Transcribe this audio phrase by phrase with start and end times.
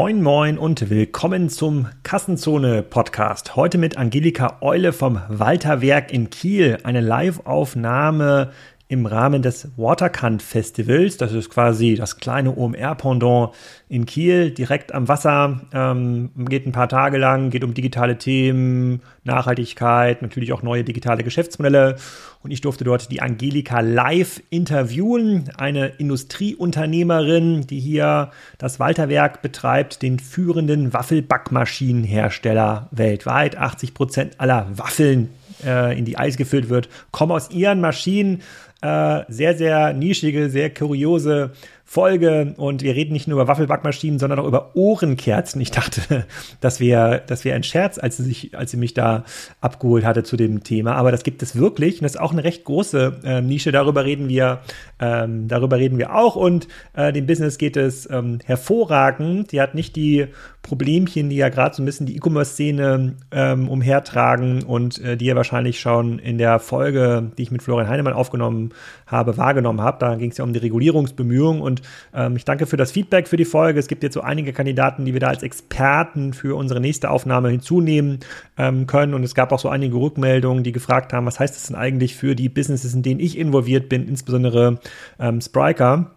[0.00, 3.54] Moin Moin und willkommen zum Kassenzone Podcast.
[3.54, 6.78] Heute mit Angelika Eule vom Walterwerk in Kiel.
[6.84, 8.50] Eine Live-Aufnahme
[8.90, 11.16] im Rahmen des Waterkant Festivals.
[11.16, 13.54] Das ist quasi das kleine OMR-Pendant
[13.88, 15.60] in Kiel, direkt am Wasser.
[15.72, 21.22] Ähm, geht ein paar Tage lang, geht um digitale Themen, Nachhaltigkeit, natürlich auch neue digitale
[21.22, 21.96] Geschäftsmodelle.
[22.42, 30.02] Und ich durfte dort die Angelika live interviewen, eine Industrieunternehmerin, die hier das Walterwerk betreibt,
[30.02, 33.56] den führenden Waffelbackmaschinenhersteller weltweit.
[33.56, 35.28] 80 Prozent aller Waffeln
[35.64, 38.42] äh, in die Eis gefüllt wird, kommen aus ihren Maschinen.
[38.82, 41.50] Äh, sehr, sehr nischige, sehr kuriose
[41.92, 45.60] Folge und wir reden nicht nur über Waffelbackmaschinen, sondern auch über Ohrenkerzen.
[45.60, 46.24] Ich dachte,
[46.60, 49.24] das wäre das wäre ein Scherz, als sie sich, als sie mich da
[49.60, 50.94] abgeholt hatte zu dem Thema.
[50.94, 53.72] Aber das gibt es wirklich und das ist auch eine recht große äh, Nische.
[53.72, 54.60] Darüber reden wir,
[55.00, 59.50] ähm, darüber reden wir auch und äh, dem Business geht es ähm, hervorragend.
[59.50, 60.28] Die hat nicht die
[60.62, 65.34] Problemchen, die ja gerade so ein bisschen die E-Commerce-Szene ähm, umhertragen und äh, die ihr
[65.34, 68.70] wahrscheinlich schon in der Folge, die ich mit Florian Heinemann aufgenommen
[69.06, 70.02] habe, wahrgenommen habt.
[70.02, 71.79] Da ging es ja um die Regulierungsbemühungen und
[72.14, 73.78] ähm, ich danke für das Feedback für die Folge.
[73.78, 77.50] Es gibt jetzt so einige Kandidaten, die wir da als Experten für unsere nächste Aufnahme
[77.50, 78.20] hinzunehmen
[78.58, 79.14] ähm, können.
[79.14, 82.16] Und es gab auch so einige Rückmeldungen, die gefragt haben, was heißt das denn eigentlich
[82.16, 84.78] für die Businesses, in denen ich involviert bin, insbesondere
[85.18, 86.10] ähm, Spriker.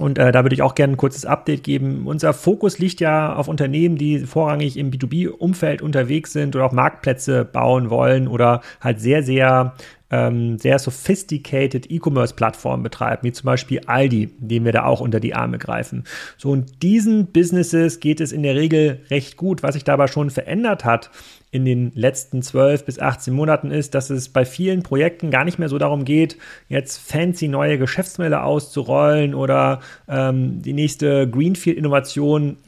[0.00, 2.06] Und äh, da würde ich auch gerne ein kurzes Update geben.
[2.06, 7.44] Unser Fokus liegt ja auf Unternehmen, die vorrangig im B2B-Umfeld unterwegs sind oder auch Marktplätze
[7.44, 9.74] bauen wollen oder halt sehr, sehr
[10.10, 15.34] ähm, sehr sophisticated E-Commerce-Plattformen betreiben, wie zum Beispiel Aldi, dem wir da auch unter die
[15.34, 16.04] Arme greifen.
[16.38, 19.62] So, und diesen Businesses geht es in der Regel recht gut.
[19.62, 21.10] Was sich dabei schon verändert hat,
[21.52, 25.58] in den letzten 12 bis 18 Monaten ist, dass es bei vielen Projekten gar nicht
[25.58, 26.36] mehr so darum geht,
[26.68, 32.58] jetzt fancy neue Geschäftsmodelle auszurollen oder ähm, die nächste Greenfield-Innovation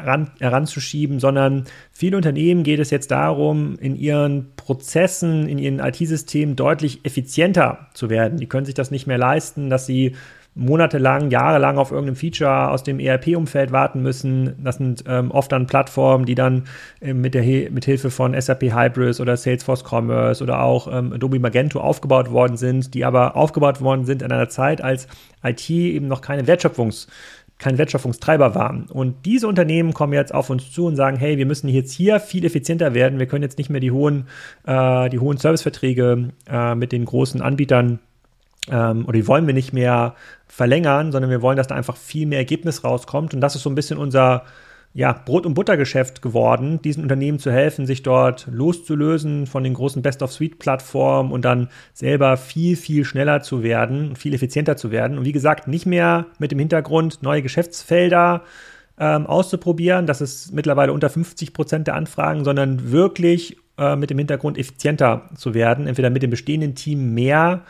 [0.40, 7.04] heranzuschieben, sondern viele Unternehmen geht es jetzt darum, in ihren Prozessen, in ihren IT-Systemen deutlich
[7.04, 8.38] effizienter zu werden.
[8.38, 10.16] Die können sich das nicht mehr leisten, dass sie
[10.54, 14.54] monatelang, jahrelang auf irgendeinem Feature aus dem ERP-Umfeld warten müssen.
[14.62, 16.64] Das sind ähm, oft dann Plattformen, die dann
[17.00, 21.38] äh, mit, der, mit Hilfe von SAP Hybris oder Salesforce Commerce oder auch ähm, Adobe
[21.38, 25.08] Magento aufgebaut worden sind, die aber aufgebaut worden sind in einer Zeit, als
[25.42, 27.08] IT eben noch keine Wertschöpfungs
[27.58, 28.86] kein Wertschöpfungstreiber waren.
[28.90, 32.18] Und diese Unternehmen kommen jetzt auf uns zu und sagen, hey, wir müssen jetzt hier
[32.18, 33.20] viel effizienter werden.
[33.20, 34.26] Wir können jetzt nicht mehr die hohen,
[34.66, 38.00] äh, die hohen Serviceverträge äh, mit den großen Anbietern
[38.70, 40.14] ähm, oder die wollen wir nicht mehr
[40.46, 43.34] verlängern, sondern wir wollen, dass da einfach viel mehr Ergebnis rauskommt.
[43.34, 44.44] Und das ist so ein bisschen unser
[44.94, 50.02] ja, Brot- und Buttergeschäft geworden, diesen Unternehmen zu helfen, sich dort loszulösen von den großen
[50.02, 55.16] Best-of-Suite-Plattformen und dann selber viel, viel schneller zu werden, viel effizienter zu werden.
[55.16, 58.42] Und wie gesagt, nicht mehr mit dem Hintergrund, neue Geschäftsfelder
[58.98, 60.06] ähm, auszuprobieren.
[60.06, 65.30] Das ist mittlerweile unter 50 Prozent der Anfragen, sondern wirklich äh, mit dem Hintergrund effizienter
[65.34, 67.62] zu werden, entweder mit dem bestehenden Team mehr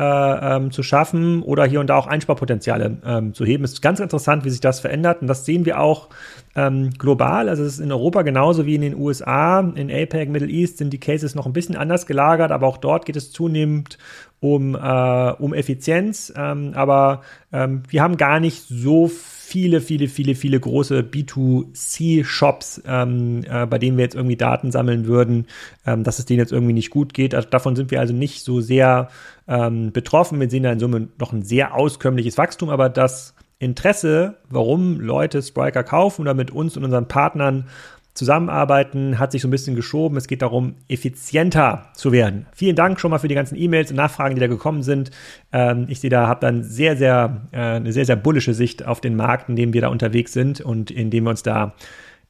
[0.00, 3.64] äh, ähm, zu schaffen oder hier und da auch Einsparpotenziale ähm, zu heben.
[3.64, 6.08] Es ist ganz interessant, wie sich das verändert und das sehen wir auch
[6.56, 7.50] ähm, global.
[7.50, 9.60] Also es ist in Europa genauso wie in den USA.
[9.60, 13.04] In APEC, Middle East sind die Cases noch ein bisschen anders gelagert, aber auch dort
[13.04, 13.98] geht es zunehmend
[14.40, 16.32] um, äh, um Effizienz.
[16.34, 17.20] Ähm, aber
[17.52, 19.08] ähm, wir haben gar nicht so
[19.50, 25.06] viele, viele, viele, viele große B2C-Shops, ähm, äh, bei denen wir jetzt irgendwie Daten sammeln
[25.06, 25.46] würden,
[25.86, 27.34] ähm, dass es denen jetzt irgendwie nicht gut geht.
[27.34, 29.08] Also davon sind wir also nicht so sehr
[29.50, 30.40] ähm, betroffen.
[30.40, 35.42] Wir sehen da in Summe noch ein sehr auskömmliches Wachstum, aber das Interesse, warum Leute
[35.42, 37.66] Spriker kaufen oder mit uns und unseren Partnern
[38.14, 40.16] zusammenarbeiten, hat sich so ein bisschen geschoben.
[40.16, 42.46] Es geht darum, effizienter zu werden.
[42.52, 45.10] Vielen Dank schon mal für die ganzen E-Mails und Nachfragen, die da gekommen sind.
[45.52, 49.00] Ähm, ich sehe da, habe dann sehr, sehr, äh, eine sehr, sehr bullische Sicht auf
[49.00, 51.74] den Markt, in dem wir da unterwegs sind und in dem wir uns da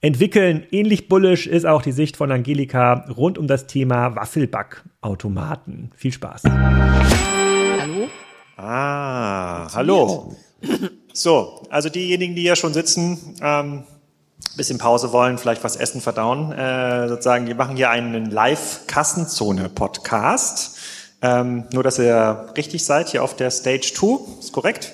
[0.00, 0.66] entwickeln.
[0.70, 5.90] Ähnlich bullisch ist auch die Sicht von Angelika rund um das Thema Waffelbackautomaten.
[5.94, 6.44] Viel Spaß.
[6.44, 8.08] Hallo?
[8.56, 10.34] Ah, hallo.
[11.12, 13.82] So, also diejenigen, die ja schon sitzen, ähm,
[14.56, 20.78] bisschen Pause wollen, vielleicht was essen, verdauen, äh, sozusagen, wir machen hier einen Live-Kassenzone-Podcast.
[21.22, 24.92] Ähm, nur, dass ihr richtig seid, hier auf der Stage 2, ist korrekt?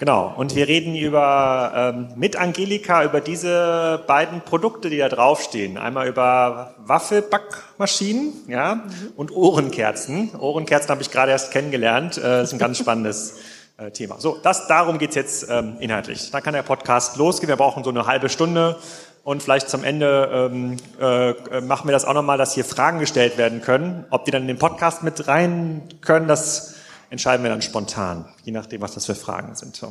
[0.00, 5.76] Genau, und wir reden über ähm, mit Angelika über diese beiden Produkte, die da draufstehen.
[5.76, 8.84] Einmal über Waffelbackmaschinen ja,
[9.16, 10.30] und Ohrenkerzen.
[10.38, 12.16] Ohrenkerzen habe ich gerade erst kennengelernt.
[12.16, 13.40] Äh, das ist ein ganz spannendes
[13.76, 14.18] äh, Thema.
[14.20, 16.30] So, das, darum geht's jetzt ähm, inhaltlich.
[16.30, 17.50] Dann kann der Podcast losgehen.
[17.50, 18.78] Wir brauchen so eine halbe Stunde.
[19.22, 23.36] Und vielleicht zum Ende ähm, äh, machen wir das auch nochmal, dass hier Fragen gestellt
[23.36, 24.06] werden können.
[24.08, 26.79] Ob die dann in den Podcast mit rein können, das
[27.10, 29.84] entscheiden wir dann spontan, je nachdem, was das für Fragen sind.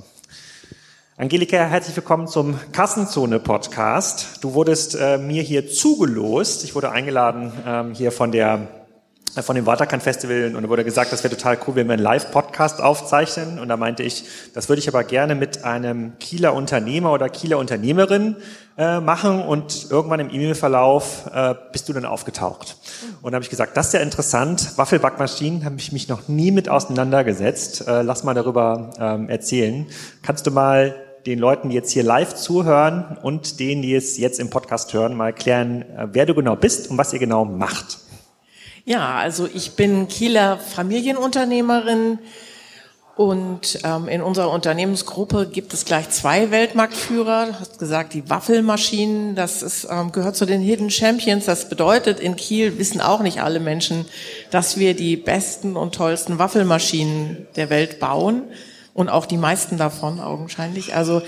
[1.18, 4.38] Angelika, herzlich willkommen zum Kassenzone-Podcast.
[4.42, 6.63] Du wurdest äh, mir hier zugelost.
[6.63, 8.79] Ich wurde eingeladen ähm, hier von der
[9.44, 12.03] von dem Waterkan Festival und da wurde gesagt, das wäre total cool, wenn wir einen
[12.03, 13.59] Live-Podcast aufzeichnen.
[13.59, 17.57] Und da meinte ich, das würde ich aber gerne mit einem Kieler Unternehmer oder Kieler
[17.57, 18.36] Unternehmerin
[18.77, 19.41] äh, machen.
[19.41, 22.77] Und irgendwann im E-Mail-Verlauf äh, bist du dann aufgetaucht.
[23.21, 24.77] Und da habe ich gesagt, das ist ja interessant.
[24.77, 27.88] Waffelbackmaschinen habe ich mich noch nie mit auseinandergesetzt.
[27.88, 29.88] Äh, lass mal darüber ähm, erzählen.
[30.24, 30.95] Kannst du mal
[31.25, 35.15] den Leuten, die jetzt hier live zuhören und denen, die es jetzt im Podcast hören,
[35.15, 38.09] mal erklären, äh, wer du genau bist und was ihr genau macht?
[38.89, 42.18] Ja, also ich bin Kieler Familienunternehmerin
[43.15, 47.45] und ähm, in unserer Unternehmensgruppe gibt es gleich zwei Weltmarktführer.
[47.45, 51.45] Du hast gesagt, die Waffelmaschinen, das ist, ähm, gehört zu den Hidden Champions.
[51.45, 54.06] Das bedeutet, in Kiel wissen auch nicht alle Menschen,
[54.50, 58.41] dass wir die besten und tollsten Waffelmaschinen der Welt bauen
[58.95, 60.95] und auch die meisten davon augenscheinlich.
[60.95, 61.21] Also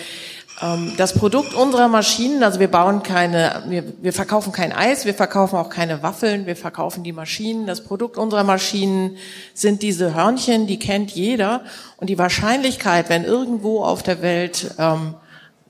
[0.96, 5.56] das Produkt unserer Maschinen, also wir bauen keine, wir, wir verkaufen kein Eis, wir verkaufen
[5.56, 7.66] auch keine Waffeln, wir verkaufen die Maschinen.
[7.66, 9.18] Das Produkt unserer Maschinen
[9.56, 11.62] sind diese Hörnchen, die kennt jeder.
[11.98, 15.16] Und die Wahrscheinlichkeit, wenn irgendwo auf der Welt ähm,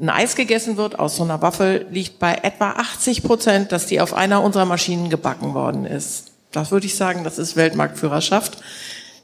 [0.02, 4.02] ein Eis gegessen wird aus so einer Waffel, liegt bei etwa 80 Prozent, dass die
[4.02, 6.32] auf einer unserer Maschinen gebacken worden ist.
[6.52, 8.58] Das würde ich sagen, das ist Weltmarktführerschaft.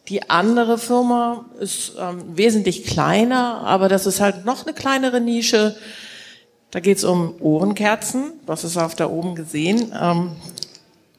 [0.09, 5.75] Die andere Firma ist ähm, wesentlich kleiner, aber das ist halt noch eine kleinere Nische.
[6.71, 8.33] Da geht es um Ohrenkerzen.
[8.45, 9.93] Das ist auf da oben gesehen.
[9.99, 10.31] Ähm,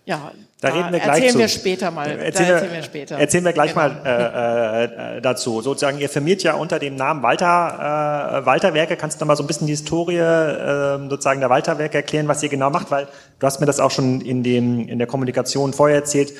[0.06, 1.38] ja, da, da reden wir gleich erzählen zu.
[1.38, 2.11] wir später mal.
[2.11, 3.17] Erzählen, erzählen wir, später.
[3.17, 3.88] Erzählen wir gleich genau.
[3.88, 5.61] mal äh, äh, dazu.
[5.61, 8.96] Sozusagen, ihr firmiert ja unter dem Namen Walter, äh, Walter Werke.
[8.96, 12.26] Kannst du noch mal so ein bisschen die Historie äh, sozusagen der Walter Werke erklären,
[12.26, 12.91] was ihr genau macht?
[12.91, 13.06] Weil
[13.38, 16.32] du hast mir das auch schon in dem in der Kommunikation vorher erzählt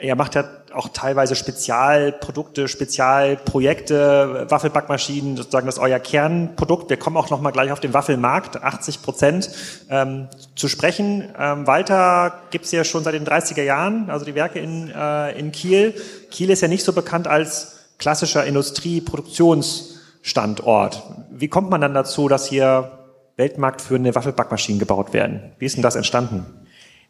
[0.00, 6.90] er macht ja auch teilweise Spezialprodukte, Spezialprojekte, Waffelbackmaschinen, sozusagen das ist euer Kernprodukt.
[6.90, 9.50] Wir kommen auch noch mal gleich auf den Waffelmarkt, 80 Prozent,
[9.88, 11.34] ähm, zu sprechen.
[11.38, 15.52] Ähm, Walter gibt's ja schon seit den 30er Jahren, also die Werke in, äh, in
[15.52, 15.94] Kiel.
[16.30, 21.02] Kiel ist ja nicht so bekannt als klassischer Industrieproduktionsstandort.
[21.30, 22.90] Wie kommt man dann dazu, dass hier
[23.36, 25.52] weltmarktführende Waffelbackmaschinen gebaut werden?
[25.58, 26.65] Wie ist denn das entstanden?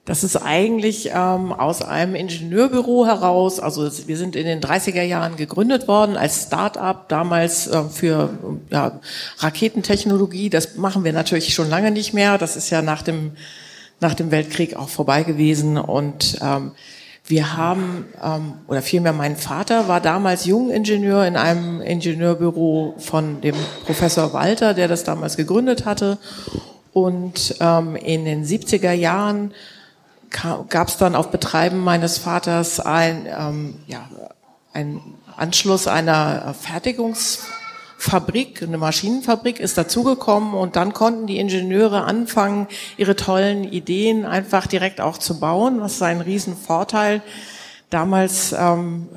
[0.07, 5.35] Das ist eigentlich ähm, aus einem Ingenieurbüro heraus, also wir sind in den 30er Jahren
[5.35, 8.31] gegründet worden als Start-up, damals äh, für
[8.71, 9.01] ja,
[9.39, 10.49] Raketentechnologie.
[10.49, 12.39] Das machen wir natürlich schon lange nicht mehr.
[12.39, 13.33] Das ist ja nach dem,
[13.99, 15.77] nach dem Weltkrieg auch vorbei gewesen.
[15.77, 16.71] Und ähm,
[17.27, 23.57] wir haben, ähm, oder vielmehr mein Vater war damals Jungingenieur in einem Ingenieurbüro von dem
[23.85, 26.19] Professor Walter, der das damals gegründet hatte.
[26.93, 29.53] Und ähm, in den 70er Jahren
[30.31, 34.09] gab es dann auf Betreiben meines Vaters ein, ähm, ja,
[34.73, 35.01] ein
[35.37, 43.65] Anschluss einer Fertigungsfabrik, eine Maschinenfabrik ist dazugekommen und dann konnten die Ingenieure anfangen, ihre tollen
[43.65, 45.81] Ideen einfach direkt auch zu bauen.
[45.81, 47.23] Das ist ein Riesenvorteil.
[47.91, 49.09] Damals ähm,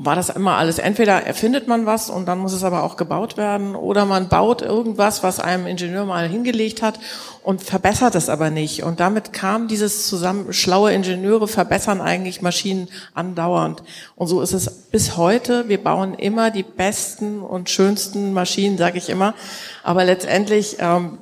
[0.00, 3.36] war das immer alles, entweder erfindet man was und dann muss es aber auch gebaut
[3.36, 7.00] werden oder man baut irgendwas, was einem Ingenieur mal hingelegt hat
[7.42, 8.84] und verbessert es aber nicht.
[8.84, 13.82] Und damit kam dieses zusammen, schlaue Ingenieure verbessern eigentlich Maschinen andauernd.
[14.14, 15.68] Und so ist es bis heute.
[15.68, 19.34] Wir bauen immer die besten und schönsten Maschinen, sage ich immer.
[19.82, 21.18] Aber letztendlich, ähm,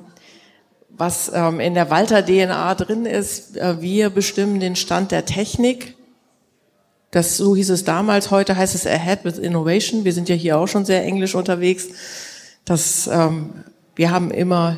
[0.89, 5.96] was ähm, in der Walter-DNA drin ist, äh, wir bestimmen den Stand der Technik
[7.17, 10.05] das, so hieß es damals, heute heißt es Ahead with Innovation.
[10.05, 11.87] Wir sind ja hier auch schon sehr englisch unterwegs.
[12.63, 13.63] Das, ähm,
[13.95, 14.77] wir haben immer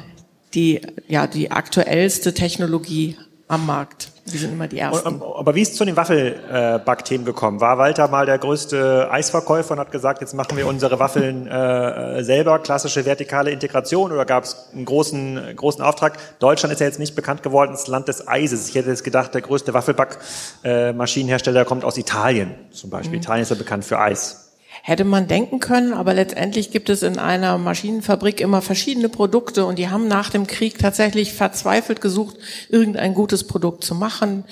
[0.53, 0.79] die,
[1.10, 3.17] ja, die aktuellste Technologie
[3.50, 4.13] am Markt.
[4.31, 5.21] Wir sind immer die Ersten.
[5.21, 7.62] Aber wie ist es zu den Waffelbackthemen gekommen?
[7.62, 12.24] War Walter mal der größte Eisverkäufer und hat gesagt, jetzt machen wir unsere Waffeln äh,
[12.24, 16.17] selber, klassische vertikale Integration oder gab es einen großen, großen Auftrag?
[16.39, 18.69] Deutschland ist ja jetzt nicht bekannt geworden als Land des Eises.
[18.69, 23.17] Ich hätte jetzt gedacht, der größte Waffelbackmaschinenhersteller kommt aus Italien zum Beispiel.
[23.17, 23.24] Mhm.
[23.24, 24.49] Italien ist ja bekannt für Eis.
[24.81, 29.77] Hätte man denken können, aber letztendlich gibt es in einer Maschinenfabrik immer verschiedene Produkte und
[29.77, 32.38] die haben nach dem Krieg tatsächlich verzweifelt gesucht,
[32.69, 34.45] irgendein gutes Produkt zu machen.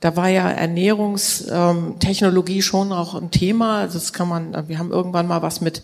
[0.00, 3.86] Da war ja Ernährungstechnologie schon auch ein Thema.
[3.86, 5.82] Das kann man, wir haben irgendwann mal was mit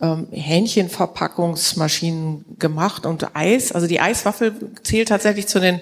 [0.00, 3.72] ähm, Hähnchenverpackungsmaschinen gemacht und Eis.
[3.72, 5.80] Also die Eiswaffel zählt tatsächlich zu den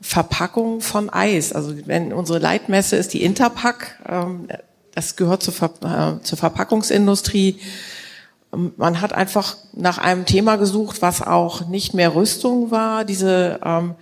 [0.00, 1.52] Verpackungen von Eis.
[1.52, 3.98] Also wenn unsere Leitmesse ist die Interpack,
[5.00, 7.58] das gehört zur, Ver äh, zur Verpackungsindustrie.
[8.52, 13.06] Man hat einfach nach einem Thema gesucht, was auch nicht mehr Rüstung war.
[13.06, 13.94] Diese, ähm,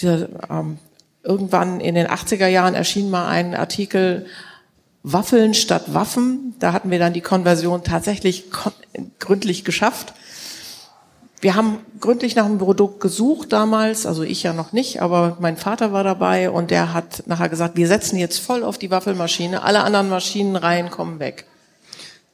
[0.00, 0.78] diese ähm,
[1.24, 4.26] irgendwann in den 80er Jahren erschien mal ein Artikel
[5.02, 6.54] Waffeln statt Waffen.
[6.60, 8.44] Da hatten wir dann die Konversion tatsächlich
[9.18, 10.14] gründlich geschafft.
[11.44, 15.58] Wir haben gründlich nach einem Produkt gesucht damals, also ich ja noch nicht, aber mein
[15.58, 19.62] Vater war dabei und der hat nachher gesagt, wir setzen jetzt voll auf die Waffelmaschine,
[19.62, 21.44] alle anderen Maschinenreihen kommen weg.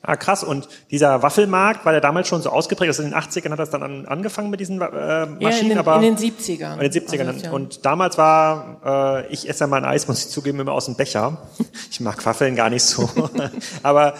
[0.03, 0.45] Ah, krass.
[0.45, 2.89] Und dieser Waffelmarkt, war der damals schon so ausgeprägt?
[2.89, 5.41] Also in den 80ern hat das dann an, angefangen mit diesen äh, Maschinen?
[5.41, 6.75] Ja, in den, aber in den 70ern.
[6.81, 7.27] In den 70ern.
[7.27, 7.51] Also, ja.
[7.51, 10.87] Und damals war, äh, ich esse ja mal ein Eis, muss ich zugeben, immer aus
[10.87, 11.37] dem Becher.
[11.91, 13.11] Ich mag Waffeln gar nicht so.
[13.83, 14.15] aber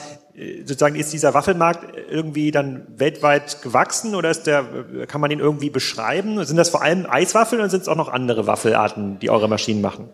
[0.65, 4.65] sozusagen ist dieser Waffelmarkt irgendwie dann weltweit gewachsen oder ist der,
[5.07, 6.43] kann man den irgendwie beschreiben?
[6.45, 9.81] Sind das vor allem Eiswaffeln oder sind es auch noch andere Waffelarten, die eure Maschinen
[9.83, 10.09] machen?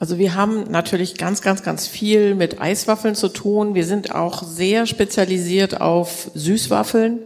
[0.00, 3.74] Also wir haben natürlich ganz, ganz, ganz viel mit Eiswaffeln zu tun.
[3.74, 7.20] Wir sind auch sehr spezialisiert auf Süßwaffeln.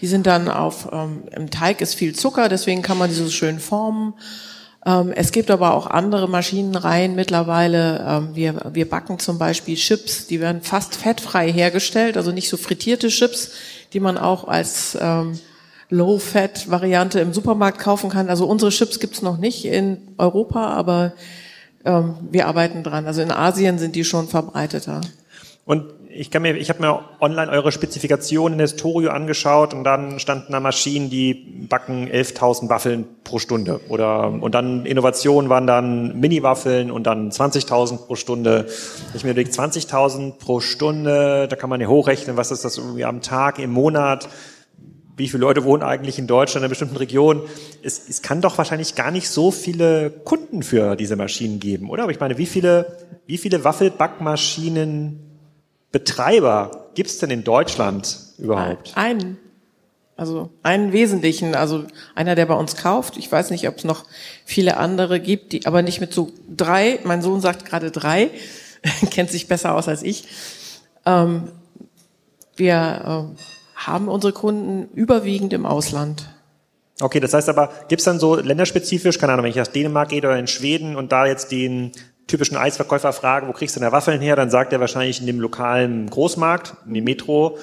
[0.00, 3.28] Die sind dann auf, ähm, im Teig ist viel Zucker, deswegen kann man die so
[3.28, 4.14] schön formen.
[4.86, 8.04] Ähm, es gibt aber auch andere Maschinenreihen mittlerweile.
[8.06, 12.56] Ähm, wir, wir backen zum Beispiel Chips, die werden fast fettfrei hergestellt, also nicht so
[12.56, 13.50] frittierte Chips,
[13.92, 15.38] die man auch als ähm,
[15.90, 18.28] Low-Fat-Variante im Supermarkt kaufen kann.
[18.28, 21.12] Also unsere Chips gibt's noch nicht in Europa, aber
[21.84, 23.06] wir arbeiten dran.
[23.06, 25.00] Also in Asien sind die schon verbreiteter.
[25.64, 25.84] Und
[26.18, 30.18] ich kann mir, ich habe mir online eure Spezifikationen in der Storio angeschaut und dann
[30.18, 31.32] standen da Maschinen, die
[31.68, 38.06] backen 11.000 Waffeln pro Stunde oder und dann Innovationen waren dann Mini-Waffeln und dann 20.000
[38.06, 38.66] pro Stunde.
[39.14, 43.04] Ich mir überlege 20.000 pro Stunde, da kann man ja hochrechnen, was ist das irgendwie
[43.04, 44.28] am Tag, im Monat
[45.16, 47.42] wie viele Leute wohnen eigentlich in Deutschland in einer bestimmten Region.
[47.82, 52.04] Es, es kann doch wahrscheinlich gar nicht so viele Kunden für diese Maschinen geben, oder?
[52.04, 53.64] Aber ich meine, wie viele, wie viele
[55.92, 58.92] Waffelbackmaschinenbetreiber gibt es denn in Deutschland überhaupt?
[58.96, 59.38] Einen.
[60.16, 61.84] Also einen wesentlichen, also
[62.16, 63.16] einer, der bei uns kauft.
[63.16, 64.04] Ich weiß nicht, ob es noch
[64.44, 66.98] viele andere gibt, die aber nicht mit so drei.
[67.04, 68.30] Mein Sohn sagt gerade drei,
[69.10, 70.24] kennt sich besser aus als ich.
[71.06, 71.52] Ähm,
[72.56, 72.74] wir
[73.36, 73.40] äh,
[73.76, 76.28] haben unsere Kunden überwiegend im Ausland.
[77.00, 80.18] Okay, das heißt aber, gibt's dann so länderspezifisch, keine Ahnung, wenn ich nach Dänemark gehe
[80.18, 81.92] oder in Schweden und da jetzt den
[82.28, 85.40] typischen Eisverkäufer frage, wo kriegst du denn Waffeln her, dann sagt er wahrscheinlich in dem
[85.40, 87.58] lokalen Großmarkt, in die Metro,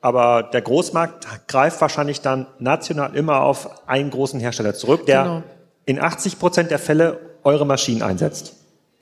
[0.00, 5.42] aber der Großmarkt greift wahrscheinlich dann national immer auf einen großen Hersteller zurück, der genau.
[5.84, 8.54] in 80 Prozent der Fälle eure Maschinen einsetzt.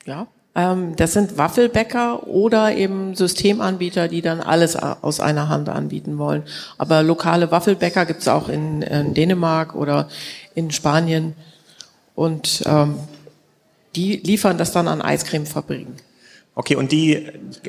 [0.07, 6.19] Ja, ähm, das sind Waffelbäcker oder eben Systemanbieter, die dann alles aus einer Hand anbieten
[6.19, 6.43] wollen.
[6.79, 10.09] Aber lokale Waffelbäcker gibt es auch in, in, Dänemark oder
[10.55, 11.35] in Spanien.
[12.17, 12.97] Und ähm,
[13.97, 15.95] die liefern das dann an Eiscremefabriken.
[16.59, 17.25] Okay, und die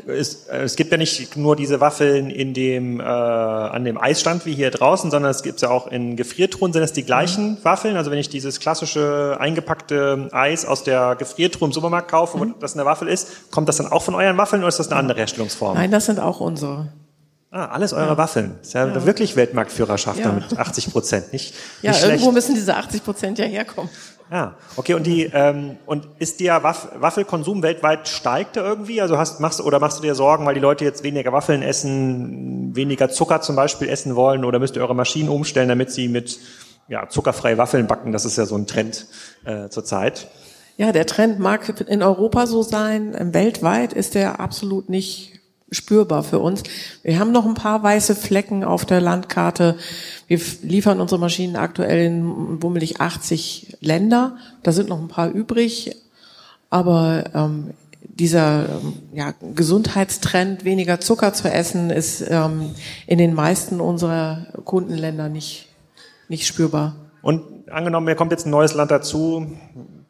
[0.07, 4.55] es, es gibt ja nicht nur diese Waffeln in dem äh, an dem Eisstand wie
[4.55, 6.73] hier draußen, sondern es gibt ja auch in Gefriertruhen.
[6.73, 7.57] Sind es die gleichen mhm.
[7.61, 7.97] Waffeln?
[7.97, 12.55] Also wenn ich dieses klassische eingepackte Eis aus der Gefriertruhe im Supermarkt kaufe, mhm.
[12.59, 14.99] das eine Waffel ist, kommt das dann auch von euren Waffeln oder ist das eine
[14.99, 15.75] andere Herstellungsform?
[15.75, 16.91] Nein, das sind auch unsere.
[17.51, 18.17] Ah, alles eure ja.
[18.17, 18.55] Waffeln.
[18.57, 19.05] Das ist ja, ja.
[19.05, 20.31] wirklich Weltmarktführerschaft ja.
[20.31, 21.31] mit 80 Prozent.
[21.31, 23.91] Nicht, ja, nicht irgendwo müssen diese 80 Prozent ja herkommen.
[24.31, 24.93] Ja, okay.
[24.93, 29.01] Und die ähm, und ist der Waff Waffelkonsum weltweit steigt er irgendwie?
[29.01, 32.75] Also hast machst oder machst du dir Sorgen, weil die Leute jetzt weniger Waffeln essen,
[32.75, 36.39] weniger Zucker zum Beispiel essen wollen, oder müsst ihr eure Maschinen umstellen, damit sie mit
[36.87, 38.11] ja, zuckerfreie Waffeln backen?
[38.11, 39.07] Das ist ja so ein Trend
[39.45, 40.27] äh, zurzeit.
[40.77, 43.33] Ja, der Trend mag in Europa so sein.
[43.33, 45.38] Weltweit ist der absolut nicht
[45.71, 46.63] spürbar für uns.
[47.03, 49.77] Wir haben noch ein paar weiße Flecken auf der Landkarte.
[50.27, 54.37] Wir liefern unsere Maschinen aktuell in bummelig 80 Länder.
[54.63, 55.95] Da sind noch ein paar übrig.
[56.69, 57.71] Aber ähm,
[58.01, 62.71] dieser ähm, ja, Gesundheitstrend, weniger Zucker zu essen, ist ähm,
[63.07, 65.67] in den meisten unserer Kundenländer nicht,
[66.27, 66.95] nicht spürbar.
[67.21, 69.47] Und angenommen, mir kommt jetzt ein neues Land dazu,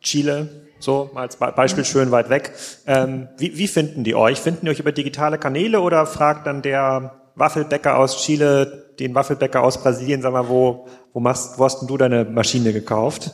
[0.01, 2.53] Chile, so als Beispiel schön weit weg.
[2.87, 4.39] Ähm, wie, wie finden die euch?
[4.39, 9.63] Finden die euch über digitale Kanäle oder fragt dann der Waffelbäcker aus Chile den Waffelbäcker
[9.63, 13.31] aus Brasilien, sag mal, wo, wo, machst, wo hast denn du deine Maschine gekauft?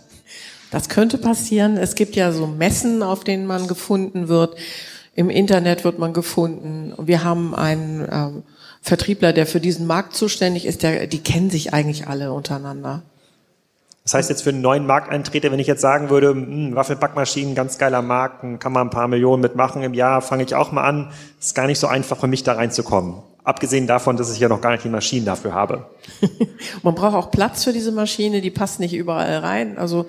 [0.71, 1.77] Das könnte passieren.
[1.77, 4.55] Es gibt ja so Messen, auf denen man gefunden wird.
[5.15, 6.93] Im Internet wird man gefunden.
[6.97, 8.43] Wir haben einen ähm,
[8.81, 10.83] Vertriebler, der für diesen Markt zuständig ist.
[10.83, 13.03] Der, die kennen sich eigentlich alle untereinander.
[14.05, 17.79] Das heißt jetzt für einen neuen Markteintreter, wenn ich jetzt sagen würde, hm, Waffelbackmaschinen, ganz
[17.79, 21.11] geiler Markt, kann man ein paar Millionen mitmachen im Jahr, fange ich auch mal an.
[21.39, 23.23] Ist gar nicht so einfach für mich da reinzukommen.
[23.43, 25.87] Abgesehen davon, dass ich ja noch gar nicht die Maschinen dafür habe.
[26.83, 29.79] man braucht auch Platz für diese Maschine, die passt nicht überall rein.
[29.79, 30.05] Also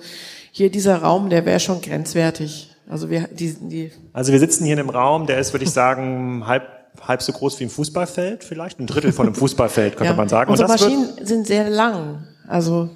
[0.51, 2.69] hier dieser Raum, der wäre schon grenzwertig.
[2.87, 5.71] Also wir, die, die also wir sitzen hier in einem Raum, der ist, würde ich
[5.71, 6.67] sagen, halb
[7.05, 10.17] halb so groß wie ein Fußballfeld vielleicht, ein Drittel von einem Fußballfeld könnte ja.
[10.17, 10.51] man sagen.
[10.51, 12.27] Unsere Maschinen sind sehr lang.
[12.47, 12.89] Also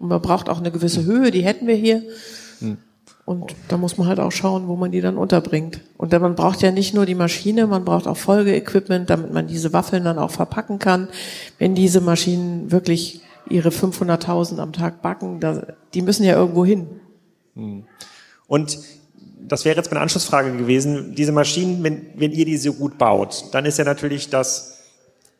[0.00, 2.02] und man braucht auch eine gewisse Höhe, die hätten wir hier.
[2.58, 2.78] Hm.
[3.26, 5.82] Und da muss man halt auch schauen, wo man die dann unterbringt.
[5.98, 9.72] Und man braucht ja nicht nur die Maschine, man braucht auch Folgeequipment, damit man diese
[9.72, 11.08] Waffeln dann auch verpacken kann.
[11.58, 15.38] Wenn diese Maschinen wirklich ihre 500.000 am Tag backen,
[15.94, 16.88] die müssen ja irgendwo hin.
[17.54, 17.84] Hm.
[18.48, 18.78] Und
[19.38, 21.14] das wäre jetzt meine Anschlussfrage gewesen.
[21.14, 24.78] Diese Maschinen, wenn, wenn ihr die so gut baut, dann ist ja natürlich das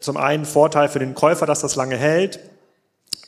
[0.00, 2.40] zum einen Vorteil für den Käufer, dass das lange hält,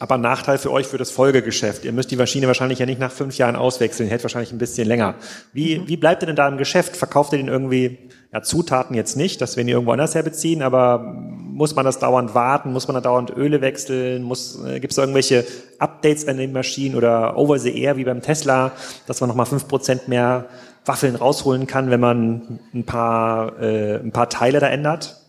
[0.03, 1.85] aber Nachteil für euch für das Folgegeschäft.
[1.85, 4.89] Ihr müsst die Maschine wahrscheinlich ja nicht nach fünf Jahren auswechseln, hält wahrscheinlich ein bisschen
[4.89, 5.15] länger.
[5.53, 5.87] Wie, mhm.
[5.87, 6.97] wie bleibt ihr denn da im Geschäft?
[6.97, 10.99] Verkauft ihr den irgendwie, ja, Zutaten jetzt nicht, das werden die irgendwo anders herbeziehen, aber
[10.99, 12.73] muss man das dauernd warten?
[12.73, 14.25] Muss man da dauernd Öle wechseln?
[14.25, 15.45] Muss, äh, gibt es irgendwelche
[15.79, 18.73] Updates an den Maschinen oder over the air wie beim Tesla,
[19.07, 20.47] dass man nochmal fünf Prozent mehr
[20.85, 25.22] Waffeln rausholen kann, wenn man ein paar, äh, ein paar Teile da ändert?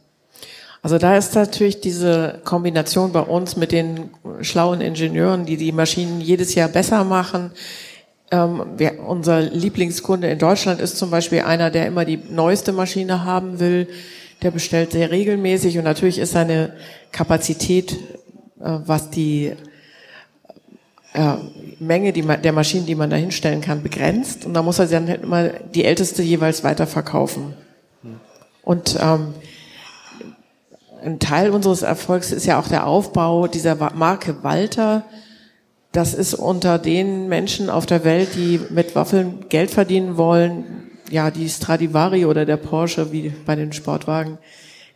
[0.83, 4.09] Also da ist natürlich diese Kombination bei uns mit den
[4.41, 7.51] schlauen Ingenieuren, die die Maschinen jedes Jahr besser machen.
[8.31, 13.23] Ähm, wir, unser Lieblingskunde in Deutschland ist zum Beispiel einer, der immer die neueste Maschine
[13.23, 13.87] haben will.
[14.41, 16.73] Der bestellt sehr regelmäßig und natürlich ist seine
[17.13, 17.93] Kapazität,
[18.59, 19.53] äh, was die
[21.13, 21.35] äh,
[21.79, 24.45] Menge die, der Maschinen, die man da hinstellen kann, begrenzt.
[24.45, 27.53] Und da muss er dann halt immer die älteste jeweils weiterverkaufen.
[28.63, 29.33] Und ähm,
[31.03, 35.03] ein Teil unseres Erfolgs ist ja auch der Aufbau dieser Marke Walter.
[35.91, 41.29] Das ist unter den Menschen auf der Welt, die mit Waffeln Geld verdienen wollen, ja,
[41.29, 44.39] die Stradivari oder der Porsche, wie bei den Sportwagen,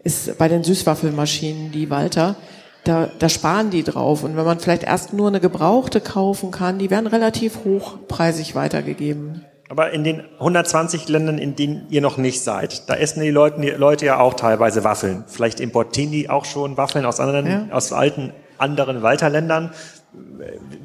[0.03, 2.35] ist bei den Süßwaffelmaschinen die Walter.
[2.83, 4.23] Da, da sparen die drauf.
[4.23, 9.43] Und wenn man vielleicht erst nur eine gebrauchte kaufen kann, die werden relativ hochpreisig weitergegeben.
[9.69, 13.59] Aber in den 120 Ländern, in denen ihr noch nicht seid, da essen die Leute,
[13.59, 15.25] die Leute ja auch teilweise Waffeln.
[15.27, 17.67] Vielleicht importieren die auch schon Waffeln aus anderen, ja.
[17.71, 19.71] aus alten anderen Walterländern.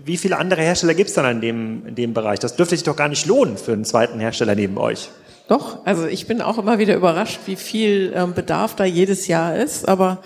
[0.05, 2.41] Wie viele andere Hersteller gibt es dann in dem, in dem Bereich?
[2.41, 5.11] Das dürfte sich doch gar nicht lohnen für einen zweiten Hersteller neben euch.
[5.49, 9.57] Doch, also ich bin auch immer wieder überrascht, wie viel ähm, Bedarf da jedes Jahr
[9.57, 9.89] ist.
[9.89, 10.23] Aber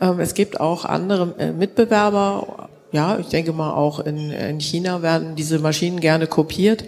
[0.00, 2.68] ähm, es gibt auch andere äh, Mitbewerber.
[2.92, 6.84] Ja, ich denke mal auch in, in China werden diese Maschinen gerne kopiert.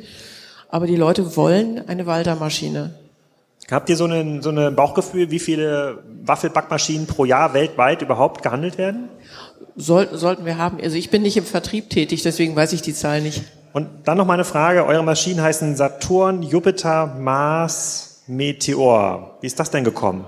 [0.68, 2.94] Aber die Leute wollen eine Walter-Maschine.
[3.70, 8.78] Habt ihr so ein so eine Bauchgefühl, wie viele Waffelbackmaschinen pro Jahr weltweit überhaupt gehandelt
[8.78, 9.08] werden?
[9.76, 10.78] Soll, sollten wir haben.
[10.82, 13.42] Also ich bin nicht im Vertrieb tätig, deswegen weiß ich die Zahl nicht.
[13.74, 14.86] Und dann noch mal eine Frage.
[14.86, 19.36] Eure Maschinen heißen Saturn, Jupiter, Mars, Meteor.
[19.40, 20.24] Wie ist das denn gekommen?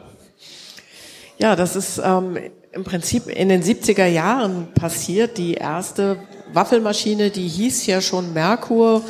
[1.39, 2.37] Ja, das ist ähm,
[2.73, 5.39] im Prinzip in den 70er Jahren passiert.
[5.39, 6.19] Die erste
[6.53, 9.03] Waffelmaschine, die hieß ja schon Merkur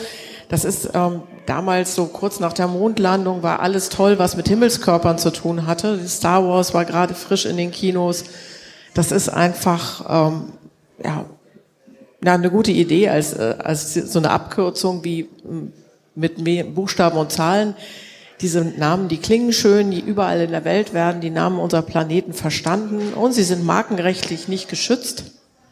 [0.50, 5.16] das ist ähm, damals so kurz nach der Mondlandung war alles toll, was mit Himmelskörpern
[5.16, 6.06] zu tun hatte.
[6.08, 8.24] Star Wars war gerade frisch in den Kinos.
[8.92, 10.52] Das ist einfach ähm,
[11.04, 11.24] ja,
[12.24, 15.28] ja eine gute Idee als, äh, als so eine Abkürzung wie
[16.16, 17.76] mit Buchstaben und Zahlen.
[18.40, 22.32] Diese Namen, die klingen schön, die überall in der Welt werden die Namen unserer Planeten
[22.32, 25.26] verstanden und sie sind markenrechtlich nicht geschützt.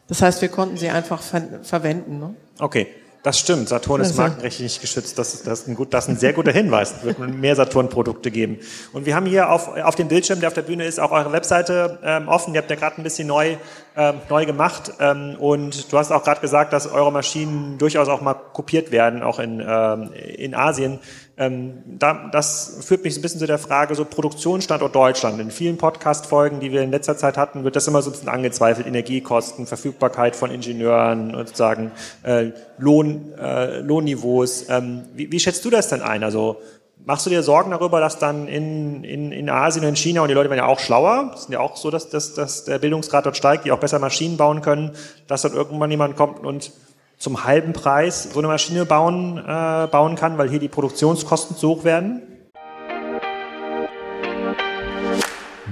[0.07, 2.21] Das heißt, wir konnten sie einfach ver verwenden.
[2.21, 2.35] Ne?
[2.61, 2.87] Okay.
[3.23, 3.69] Das stimmt.
[3.69, 4.23] Saturn ist also.
[4.23, 5.19] markenrechtlich nicht geschützt.
[5.19, 6.95] Das ist, das ist, ein, gut, das ist ein sehr guter Hinweis.
[6.99, 8.59] Es wird mehr Saturn-Produkte geben.
[8.93, 11.33] Und wir haben hier auf, auf dem Bildschirm, der auf der Bühne ist, auch eure
[11.33, 12.55] Webseite ähm, offen.
[12.55, 13.57] Ihr habt ja gerade ein bisschen neu,
[13.97, 14.93] ähm, neu gemacht.
[15.01, 19.23] Ähm, und du hast auch gerade gesagt, dass eure Maschinen durchaus auch mal kopiert werden,
[19.23, 21.01] auch in, ähm, in Asien.
[21.39, 25.41] Ähm, da, das führt mich ein bisschen zu der Frage, so Produktionsstandort Deutschland.
[25.41, 28.29] In vielen Podcast-Folgen, die wir in letzter Zeit hatten, wird das immer so ein bisschen
[28.29, 28.87] angezweifelt.
[28.87, 31.93] Energiekosten, Verfügbarkeit von Ingenieuren, sozusagen
[32.25, 34.69] äh, Lohn, äh, Lohnniveaus.
[34.69, 36.25] Ähm, wie, wie schätzt du das denn ein?
[36.25, 36.57] Also
[37.05, 40.29] machst du dir Sorgen darüber, dass dann in, in, in Asien und in China, und
[40.29, 42.79] die Leute werden ja auch schlauer, es ist ja auch so, dass, dass, dass der
[42.79, 44.91] Bildungsgrad dort steigt, die auch besser Maschinen bauen können,
[45.27, 46.73] dass dort irgendwann jemand kommt und
[47.19, 51.69] zum halben Preis so eine Maschine bauen, äh, bauen kann, weil hier die Produktionskosten zu
[51.69, 52.23] hoch werden?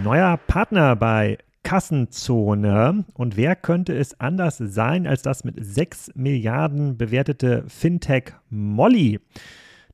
[0.03, 3.05] Neuer Partner bei Kassenzone.
[3.15, 9.21] Und wer könnte es anders sein als das mit 6 Milliarden bewertete Fintech Molly?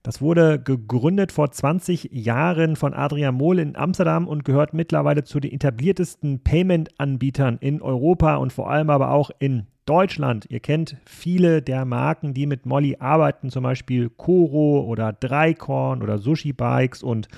[0.02, 5.38] Das wurde gegründet vor 20 Jahren von Adrian Mohl in Amsterdam und gehört mittlerweile zu
[5.38, 10.46] den etabliertesten Payment-Anbietern in Europa und vor allem aber auch in Deutschland.
[10.48, 16.18] Ihr kennt viele der Marken, die mit Molly arbeiten, zum Beispiel Koro oder Dreikorn oder
[16.18, 17.28] Sushi Bikes und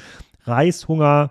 [0.45, 1.31] Reishunger.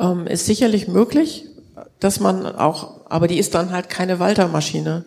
[0.00, 1.44] Ähm, ist sicherlich möglich,
[2.00, 5.04] dass man auch, aber die ist dann halt keine Walter-Maschine.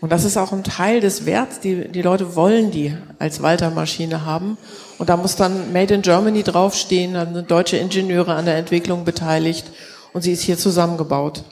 [0.00, 1.60] Und das ist auch ein Teil des Werts.
[1.60, 4.58] Die, die Leute wollen die als Walter-Maschine haben.
[4.98, 9.04] Und da muss dann Made in Germany draufstehen, dann sind deutsche Ingenieure an der Entwicklung
[9.04, 9.66] beteiligt
[10.12, 11.44] und sie ist hier zusammengebaut.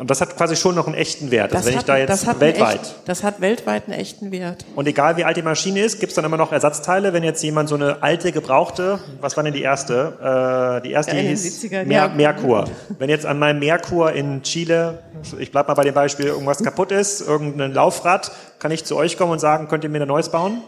[0.00, 1.54] Und das hat quasi schon noch einen echten Wert.
[1.54, 2.80] Also das wenn hat, ich da jetzt das hat weltweit.
[2.80, 4.64] Echt, das hat weltweit einen echten Wert.
[4.74, 7.42] Und egal wie alt die Maschine ist, gibt es dann immer noch Ersatzteile, wenn jetzt
[7.42, 10.80] jemand so eine alte, gebrauchte, was war denn die erste?
[10.80, 12.08] Äh, die erste Ja, hieß 70er Mer.
[12.08, 12.64] Merkur.
[12.98, 15.00] Wenn jetzt an meinem Merkur in Chile,
[15.38, 19.18] ich bleib mal bei dem Beispiel, irgendwas kaputt ist, irgendein Laufrad, kann ich zu euch
[19.18, 20.62] kommen und sagen, könnt ihr mir ein neues bauen?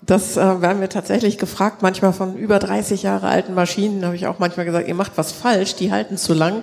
[0.00, 4.26] Das äh, werden wir tatsächlich gefragt, manchmal von über 30 Jahre alten Maschinen, habe ich
[4.26, 6.62] auch manchmal gesagt, ihr macht was falsch, die halten zu lang.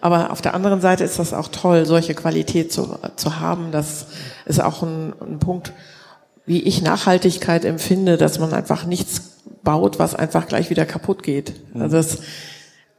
[0.00, 3.72] Aber auf der anderen Seite ist das auch toll, solche Qualität zu, zu haben.
[3.72, 4.06] Das
[4.46, 5.72] ist auch ein, ein Punkt,
[6.46, 11.52] wie ich Nachhaltigkeit empfinde, dass man einfach nichts baut, was einfach gleich wieder kaputt geht.
[11.74, 12.18] Also das,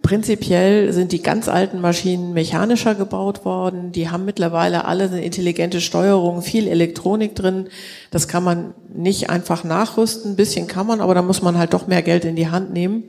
[0.02, 3.92] Prinzipiell sind die ganz alten Maschinen mechanischer gebaut worden.
[3.92, 7.68] Die haben mittlerweile alle eine intelligente Steuerung, viel Elektronik drin.
[8.10, 10.32] Das kann man nicht einfach nachrüsten.
[10.32, 12.72] Ein bisschen kann man, aber da muss man halt doch mehr Geld in die Hand
[12.72, 13.04] nehmen.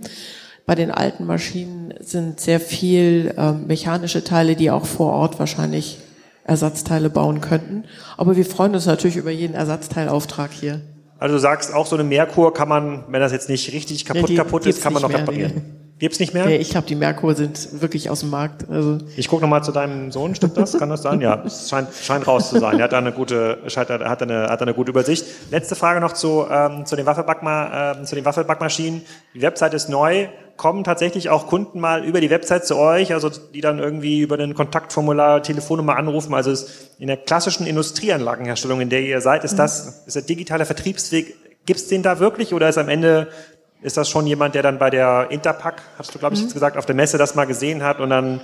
[0.71, 5.99] Bei den alten Maschinen sind sehr viel äh, mechanische Teile, die auch vor Ort wahrscheinlich
[6.45, 7.83] Ersatzteile bauen könnten.
[8.17, 10.81] Aber wir freuen uns natürlich über jeden Ersatzteilauftrag hier.
[11.19, 14.29] Also du sagst, auch so eine Merkur kann man, wenn das jetzt nicht richtig kaputt
[14.29, 15.81] die kaputt ist, kann man noch mehr, reparieren.
[16.01, 16.47] Gibt's nicht mehr?
[16.47, 18.71] Nee, ich glaube, die Merkur sind wirklich aus dem Markt.
[18.71, 20.79] Also Ich gucke nochmal zu deinem Sohn, stimmt das?
[20.79, 21.21] Kann das sein?
[21.21, 22.79] Ja, es scheint, scheint raus zu sein.
[22.79, 23.91] Er hat da eine gute, hat
[24.23, 25.27] eine, hat eine gute Übersicht.
[25.51, 29.03] Letzte Frage noch zu, ähm, zu, den Waffelbackma, ähm, zu den Waffelbackmaschinen.
[29.35, 30.29] Die Website ist neu.
[30.61, 34.39] Kommen tatsächlich auch Kunden mal über die Website zu euch, also die dann irgendwie über
[34.39, 36.35] ein Kontaktformular, Telefonnummer anrufen?
[36.35, 40.67] Also es, in der klassischen Industrieanlagenherstellung, in der ihr seid, ist das, ist der digitale
[40.67, 43.29] Vertriebsweg, gibt's den da wirklich oder ist am Ende
[43.81, 46.77] ist das schon jemand, der dann bei der Interpack, hast du glaube ich jetzt gesagt,
[46.77, 48.43] auf der Messe das mal gesehen hat und dann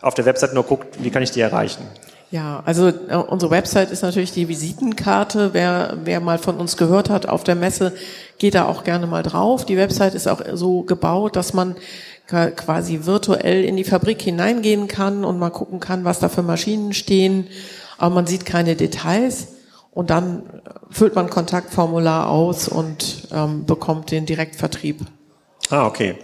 [0.00, 1.86] auf der Website nur guckt, wie kann ich die erreichen?
[2.34, 5.50] Ja, also äh, unsere Website ist natürlich die Visitenkarte.
[5.52, 7.92] Wer, wer mal von uns gehört hat auf der Messe,
[8.38, 9.64] geht da auch gerne mal drauf.
[9.64, 11.76] Die Website ist auch so gebaut, dass man
[12.26, 16.92] quasi virtuell in die Fabrik hineingehen kann und mal gucken kann, was da für Maschinen
[16.92, 17.46] stehen.
[17.98, 19.46] Aber man sieht keine Details.
[19.92, 20.42] Und dann
[20.90, 25.02] füllt man Kontaktformular aus und ähm, bekommt den Direktvertrieb.
[25.70, 26.16] Ah, okay.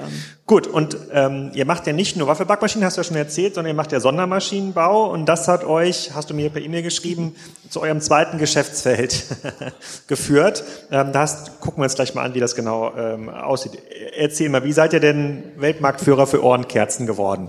[0.46, 3.70] Gut, und ähm, ihr macht ja nicht nur Waffelbackmaschinen, hast du ja schon erzählt, sondern
[3.70, 7.34] ihr macht ja Sondermaschinenbau und das hat euch, hast du mir per E-Mail geschrieben,
[7.68, 9.24] zu eurem zweiten Geschäftsfeld
[10.08, 10.64] geführt.
[10.90, 13.78] Ähm, da hast, gucken wir uns gleich mal an, wie das genau ähm, aussieht.
[14.16, 17.46] Erzähl mal, wie seid ihr denn Weltmarktführer für Ohrenkerzen geworden?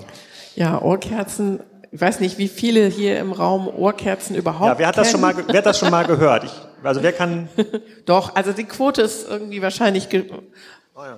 [0.56, 1.60] Ja, Ohrkerzen.
[1.92, 5.20] Ich weiß nicht, wie viele hier im Raum Ohrkerzen überhaupt Ja, wer hat das schon
[5.20, 6.46] mal, wer hat das schon mal gehört?
[6.46, 7.50] Ich, also wer kann,
[8.06, 10.08] Doch, also die Quote ist irgendwie wahrscheinlich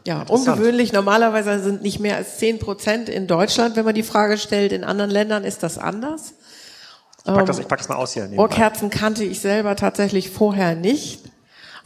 [0.06, 0.48] ja, interessant.
[0.48, 0.94] ungewöhnlich.
[0.94, 4.72] Normalerweise sind nicht mehr als 10 Prozent in Deutschland, wenn man die Frage stellt.
[4.72, 6.34] In anderen Ländern ist das anders.
[7.26, 8.24] ich pack das, ich pack das mal aus hier.
[8.24, 8.44] nebenbei.
[8.44, 11.22] Ohrkerzen kannte ich selber tatsächlich vorher nicht.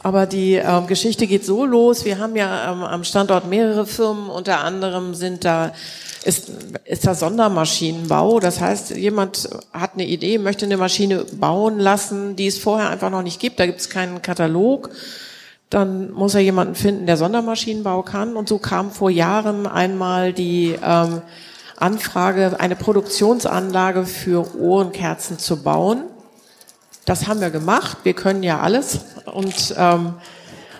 [0.00, 2.04] Aber die ähm, Geschichte geht so los.
[2.04, 4.30] Wir haben ja ähm, am Standort mehrere Firmen.
[4.30, 5.72] Unter anderem sind da
[6.24, 6.50] ist,
[6.84, 8.38] ist da Sondermaschinenbau.
[8.38, 13.10] Das heißt, jemand hat eine Idee, möchte eine Maschine bauen lassen, die es vorher einfach
[13.10, 13.58] noch nicht gibt.
[13.58, 14.90] Da gibt es keinen Katalog.
[15.70, 18.36] Dann muss er jemanden finden, der Sondermaschinenbau kann.
[18.36, 21.22] Und so kam vor Jahren einmal die ähm,
[21.76, 26.04] Anfrage, eine Produktionsanlage für Ohrenkerzen zu bauen.
[27.04, 27.98] Das haben wir gemacht.
[28.02, 29.00] Wir können ja alles.
[29.26, 30.14] Und ähm,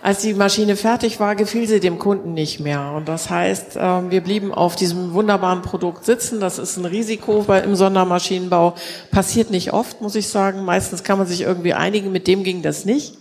[0.02, 2.92] als die Maschine fertig war, gefiel sie dem Kunden nicht mehr.
[2.94, 6.40] Und das heißt, ähm, wir blieben auf diesem wunderbaren Produkt sitzen.
[6.40, 8.74] Das ist ein Risiko bei, im Sondermaschinenbau.
[9.10, 10.64] Passiert nicht oft, muss ich sagen.
[10.64, 12.12] Meistens kann man sich irgendwie einigen.
[12.12, 13.18] Mit dem ging das nicht.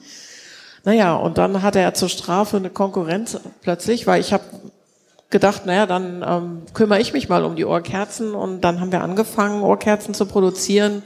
[0.84, 4.44] Naja, und dann hatte er zur Strafe eine Konkurrenz plötzlich, weil ich habe
[5.30, 8.34] gedacht, naja, dann ähm, kümmere ich mich mal um die Ohrkerzen.
[8.34, 11.04] Und dann haben wir angefangen, Ohrkerzen zu produzieren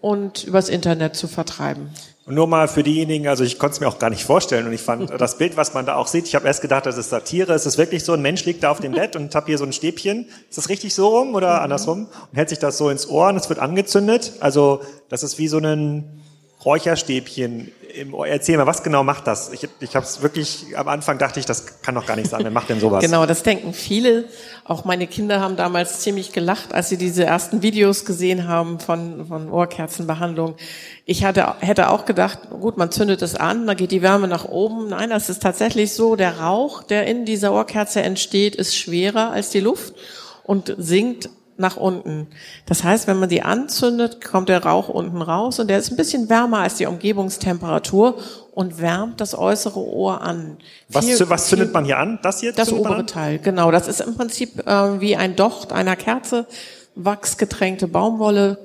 [0.00, 1.90] und übers Internet zu vertreiben.
[2.26, 4.72] Und nur mal für diejenigen, also ich konnte es mir auch gar nicht vorstellen und
[4.72, 7.10] ich fand das Bild, was man da auch sieht, ich habe erst gedacht, das ist
[7.10, 7.52] Satire.
[7.54, 9.64] Ist es wirklich so, ein Mensch liegt da auf dem Bett und hat hier so
[9.64, 10.26] ein Stäbchen.
[10.48, 12.06] Ist das richtig so rum oder andersrum?
[12.30, 14.34] Und hält sich das so ins Ohr und es wird angezündet.
[14.40, 16.22] Also das ist wie so ein
[16.64, 18.26] Räucherstäbchen im Ohr.
[18.26, 19.52] Erzähl mal, was genau macht das?
[19.52, 22.40] Ich, ich habe es wirklich, am Anfang dachte ich, das kann doch gar nicht sein.
[22.42, 23.04] Wer macht denn sowas?
[23.04, 24.24] Genau, das denken viele.
[24.64, 29.26] Auch meine Kinder haben damals ziemlich gelacht, als sie diese ersten Videos gesehen haben von,
[29.26, 30.56] von Ohrkerzenbehandlung.
[31.04, 34.44] Ich hatte, hätte auch gedacht, gut, man zündet es an, dann geht die Wärme nach
[34.46, 34.88] oben.
[34.88, 36.16] Nein, das ist tatsächlich so.
[36.16, 39.94] Der Rauch, der in dieser Ohrkerze entsteht, ist schwerer als die Luft
[40.42, 42.26] und sinkt nach unten.
[42.66, 45.96] Das heißt, wenn man sie anzündet, kommt der Rauch unten raus und der ist ein
[45.96, 48.18] bisschen wärmer als die Umgebungstemperatur
[48.52, 50.58] und wärmt das äußere Ohr an.
[50.88, 52.18] Was, viel, was zündet man hier an?
[52.22, 52.52] Das hier?
[52.52, 53.70] Das obere Teil, genau.
[53.70, 56.46] Das ist im Prinzip äh, wie ein Docht einer Kerze,
[56.94, 58.58] wachsgetränkte Baumwolle,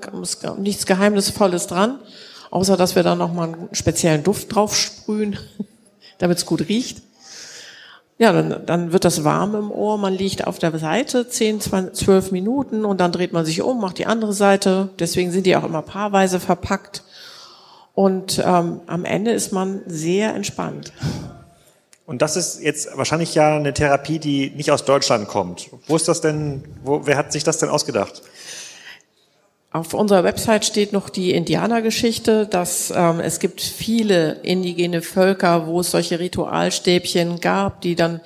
[0.58, 2.00] nichts Geheimnisvolles dran,
[2.52, 5.38] außer dass wir da nochmal einen speziellen Duft drauf sprühen,
[6.18, 7.02] damit es gut riecht.
[8.20, 9.98] Ja, dann, dann wird das warm im Ohr.
[9.98, 13.80] Man liegt auf der Seite 10, 20, 12 Minuten und dann dreht man sich um,
[13.80, 14.90] macht die andere Seite.
[15.00, 17.04] Deswegen sind die auch immer paarweise verpackt.
[17.94, 20.92] Und ähm, am Ende ist man sehr entspannt.
[22.06, 25.70] Und das ist jetzt wahrscheinlich ja eine Therapie, die nicht aus Deutschland kommt.
[25.88, 28.22] Wo ist das denn, wo, wer hat sich das denn ausgedacht?
[29.72, 35.82] Auf unserer Website steht noch die Indianergeschichte, dass ähm, es gibt viele indigene Völker, wo
[35.82, 38.20] es solche Ritualstäbchen gab, die dann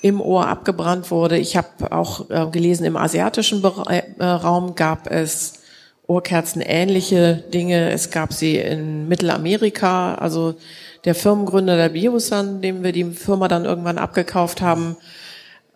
[0.00, 1.38] im Ohr abgebrannt wurde.
[1.38, 3.72] Ich habe auch äh, gelesen, im asiatischen Be
[4.18, 5.60] äh, Raum gab es
[6.08, 7.90] Ohrkerzen ähnliche Dinge.
[7.90, 10.16] Es gab sie in Mittelamerika.
[10.16, 10.56] Also
[11.04, 14.96] der Firmengründer der Biosan, dem wir die Firma dann irgendwann abgekauft haben,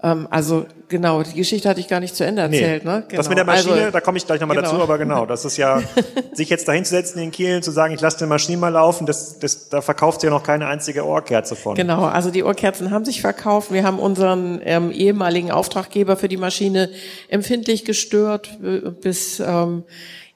[0.03, 2.85] ähm, also genau, die Geschichte hatte ich gar nicht zu Ende erzählt.
[2.85, 3.05] Nee, ne?
[3.09, 3.17] Genau.
[3.17, 4.71] Das mit der Maschine, also, da komme ich gleich nochmal genau.
[4.71, 5.81] dazu, aber genau, das ist ja,
[6.33, 9.71] sich jetzt dahinzusetzen in Kiel, zu sagen, ich lasse die Maschine mal laufen, das, das,
[9.71, 11.77] da verkauft sie ja noch keine einzige Ohrkerze von.
[11.77, 13.73] Genau, also die Ohrkerzen haben sich verkauft.
[13.73, 16.91] Wir haben unseren ähm, ehemaligen Auftraggeber für die Maschine
[17.29, 19.85] empfindlich gestört, äh, bis ähm,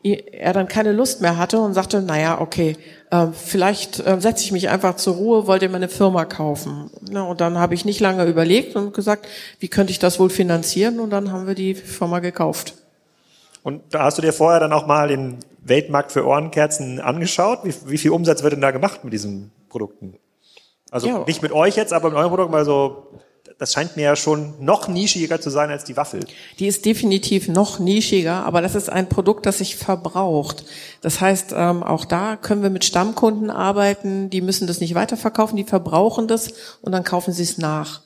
[0.03, 2.79] er dann keine Lust mehr hatte und sagte, naja, okay,
[3.11, 6.91] äh, vielleicht äh, setze ich mich einfach zur Ruhe, wollte mir eine Firma kaufen.
[7.11, 9.27] Na, und dann habe ich nicht lange überlegt und gesagt,
[9.59, 11.01] wie könnte ich das wohl finanzieren?
[11.01, 12.75] Und dann haben wir die Firma gekauft.
[13.63, 17.61] Und da hast du dir vorher dann auch mal den Weltmarkt für Ohrenkerzen angeschaut?
[17.65, 20.15] Wie, wie viel Umsatz wird denn da gemacht mit diesen Produkten?
[20.91, 21.25] Also ja.
[21.27, 23.09] nicht mit euch jetzt, aber mit eurem Produkt mal so
[23.61, 26.21] das scheint mir ja schon noch nischiger zu sein als die Waffel.
[26.59, 30.65] Die ist definitiv noch nischiger, aber das ist ein Produkt, das sich verbraucht.
[31.03, 35.59] Das heißt, ähm, auch da können wir mit Stammkunden arbeiten, die müssen das nicht weiterverkaufen,
[35.59, 36.49] die verbrauchen das
[36.81, 38.01] und dann kaufen sie es nach.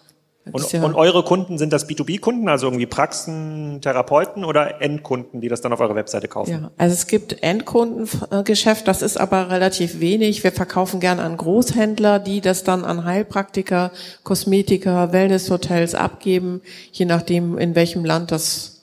[0.53, 5.49] Und, ja und, eure Kunden sind das B2B-Kunden, also irgendwie Praxen, Therapeuten oder Endkunden, die
[5.49, 6.51] das dann auf eurer Webseite kaufen?
[6.51, 10.45] Ja, also es gibt Endkundengeschäft, das ist aber relativ wenig.
[10.45, 13.91] Wir verkaufen gern an Großhändler, die das dann an Heilpraktiker,
[14.23, 16.61] Kosmetiker, Wellnesshotels abgeben,
[16.93, 18.83] je nachdem, in welchem Land das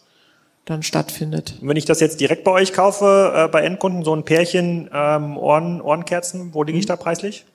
[0.66, 1.56] dann stattfindet.
[1.62, 4.90] Und wenn ich das jetzt direkt bei euch kaufe, äh, bei Endkunden, so ein Pärchen
[4.92, 6.90] ähm, Ohren, Ohrenkerzen, wo liege ich mhm.
[6.90, 7.46] da preislich?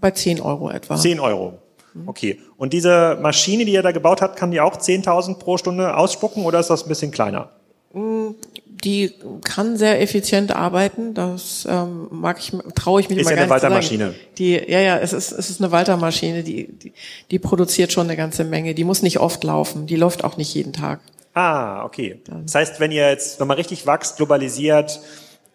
[0.00, 0.96] Bei 10 Euro etwa.
[0.96, 1.58] 10 Euro.
[1.94, 2.08] Mhm.
[2.08, 2.40] Okay.
[2.56, 6.44] Und diese Maschine, die ihr da gebaut habt, kann die auch 10.000 pro Stunde ausspucken
[6.44, 7.50] oder ist das ein bisschen kleiner?
[7.92, 8.30] Mm,
[8.66, 11.14] die kann sehr effizient arbeiten.
[11.14, 14.14] Das ähm, mag ich, traue ich mich ist immer ja gar eine Walter-Maschine.
[14.36, 16.42] Die, ja, ja, es ist, es ist eine Walter-Maschine.
[16.42, 16.92] Die, die,
[17.30, 18.74] die produziert schon eine ganze Menge.
[18.74, 19.86] Die muss nicht oft laufen.
[19.86, 21.00] Die läuft auch nicht jeden Tag.
[21.34, 22.20] Ah, okay.
[22.26, 25.00] Das heißt, wenn ihr jetzt nochmal richtig wächst, globalisiert,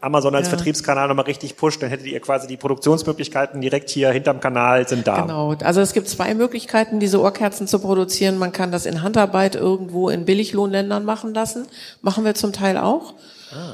[0.02, 0.52] Amazon als ja.
[0.52, 5.06] Vertriebskanal nochmal richtig pusht, dann hättet ihr quasi die Produktionsmöglichkeiten direkt hier hinterm Kanal sind
[5.08, 5.22] da.
[5.22, 5.54] Genau.
[5.62, 8.38] Also es gibt zwei Möglichkeiten, diese Ohrkerzen zu produzieren.
[8.38, 11.68] Man kann das in Handarbeit irgendwo in Billiglohnländern machen lassen.
[12.02, 13.14] Machen wir zum Teil auch.
[13.52, 13.74] Ah.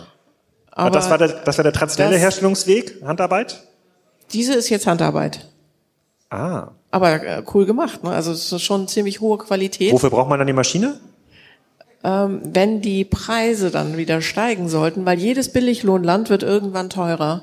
[0.72, 3.64] Aber das war der, das war der traditionelle Herstellungsweg, Handarbeit?
[4.34, 5.48] Diese ist jetzt Handarbeit.
[6.30, 6.70] Ah.
[6.92, 8.10] Aber äh, cool gemacht, ne?
[8.10, 9.94] Also es ist schon ziemlich hohe Qualität.
[9.94, 11.00] Wofür braucht man dann die Maschine?
[12.06, 17.42] Ähm, wenn die Preise dann wieder steigen sollten, weil jedes Billiglohnland wird irgendwann teurer.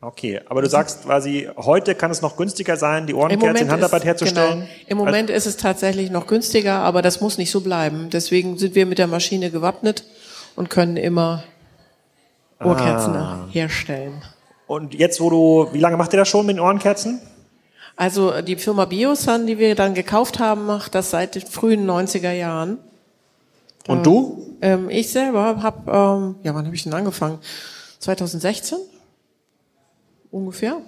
[0.00, 4.02] Okay, aber du sagst quasi, heute kann es noch günstiger sein, die Ohrenkerzen in Handarbeit
[4.02, 4.58] ist, herzustellen?
[4.58, 4.70] Genau.
[4.88, 8.10] Im Moment ist es tatsächlich noch günstiger, aber das muss nicht so bleiben.
[8.10, 10.04] Deswegen sind wir mit der Maschine gewappnet
[10.56, 11.44] und können immer
[12.60, 13.46] Ohrkerzen ah.
[13.50, 14.22] herstellen.
[14.66, 17.20] Und jetzt, wo du, wie lange macht ihr das schon mit den Ohrenkerzen?
[17.94, 22.32] Also die Firma Biosan, die wir dann gekauft haben, macht das seit den frühen 90er
[22.32, 22.78] Jahren.
[23.88, 24.56] Und du?
[24.60, 27.38] Ähm, ich selber habe, ähm, ja, wann habe ich denn angefangen?
[27.98, 28.78] 2016
[30.30, 30.78] ungefähr.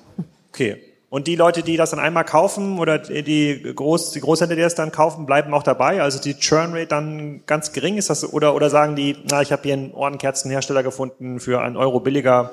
[0.50, 0.82] Okay.
[1.10, 4.74] Und die Leute, die das dann einmal kaufen oder die, Groß, die Großhändler, die das
[4.74, 6.02] dann kaufen, bleiben auch dabei?
[6.02, 9.50] Also die Churn Rate dann ganz gering ist das oder oder sagen die, na ich
[9.50, 12.52] habe hier einen Ohrenkerzenhersteller gefunden für einen Euro billiger,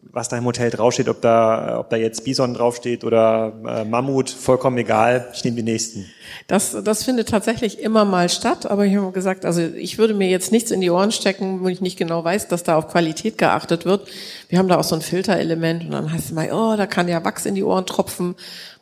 [0.00, 4.30] was da im Hotel draufsteht, ob da, ob da jetzt Bison draufsteht oder äh, Mammut,
[4.30, 6.06] vollkommen egal, ich nehme die nächsten.
[6.46, 10.28] Das, das findet tatsächlich immer mal statt, aber ich habe gesagt, also ich würde mir
[10.28, 13.38] jetzt nichts in die Ohren stecken, wo ich nicht genau weiß, dass da auf Qualität
[13.38, 14.08] geachtet wird.
[14.48, 17.08] Wir haben da auch so ein Filterelement und dann heißt es mal, oh, da kann
[17.08, 18.36] ja Wachs in die Ohren tropfen.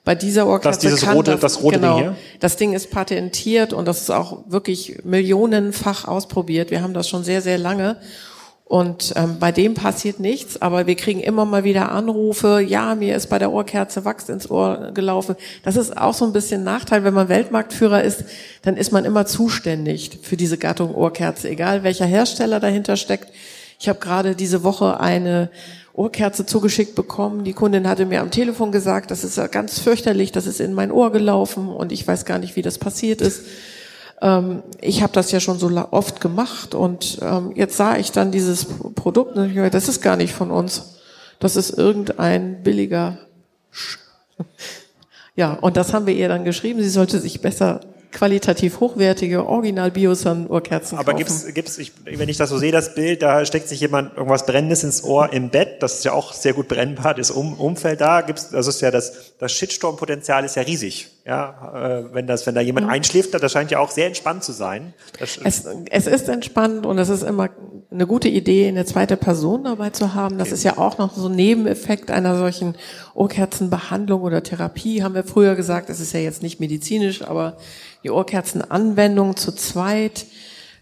[0.05, 2.17] Bei dieser Ohrkatze das, dieses kann rote, das, das rote genau, Ding hier?
[2.39, 6.71] Das Ding ist patentiert und das ist auch wirklich millionenfach ausprobiert.
[6.71, 7.97] Wir haben das schon sehr, sehr lange.
[8.69, 13.15] Und ähm, bei dem passiert nichts, aber wir kriegen immer mal wieder Anrufe, ja, mir
[13.15, 15.37] ist bei der Ohrkerze Wachs ins Ohr gelaufen.
[15.63, 18.25] Das ist auch so ein bisschen Nachteil, wenn man Weltmarktführer ist,
[18.63, 23.29] dann ist man immer zuständig für diese Gattung Ohrkerze, egal welcher Hersteller dahinter steckt.
[23.79, 25.49] Ich habe gerade diese Woche eine
[25.93, 27.45] Ohrkerze zugeschickt bekommen.
[27.45, 30.75] Die Kundin hatte mir am Telefon gesagt, das ist ja ganz fürchterlich, das ist in
[30.75, 33.43] mein Ohr gelaufen und ich weiß gar nicht, wie das passiert ist
[34.23, 38.33] ähm, ich habe das ja schon so oft gemacht und ähm, jetzt sah ich dann
[38.33, 40.97] dieses Produkt und ich dachte, das ist gar nicht von uns.
[41.39, 43.19] Das ist irgendein billiger.
[43.71, 43.99] Sch
[45.37, 46.83] ja, und das haben wir ihr dann geschrieben.
[46.83, 47.81] Sie sollte sich besser
[48.13, 52.95] qualitativ hochwertige Original Biosan Ohrkerzen Aber gibt's gibt's ich, wenn ich das so sehe das
[52.95, 56.33] Bild, da steckt sich jemand irgendwas brennendes ins Ohr im Bett, das ist ja auch
[56.33, 60.45] sehr gut brennbar, das um, Umfeld da gibt's das ist ja das das Shitstorm Potenzial
[60.45, 61.09] ist ja riesig.
[61.27, 62.93] Ja, äh, wenn das wenn da jemand mhm.
[62.93, 64.95] einschläft, das scheint ja auch sehr entspannt zu sein.
[65.19, 67.51] Das, es, es ist entspannt und es ist immer
[67.91, 70.39] eine gute Idee, eine zweite Person dabei zu haben.
[70.39, 70.55] Das okay.
[70.55, 72.77] ist ja auch noch so ein Nebeneffekt einer solchen
[73.15, 75.89] Ohrkerzenbehandlung oder Therapie, haben wir früher gesagt.
[75.89, 77.57] Das ist ja jetzt nicht medizinisch, aber
[78.05, 80.27] die Ohrkerzenanwendung zu zweit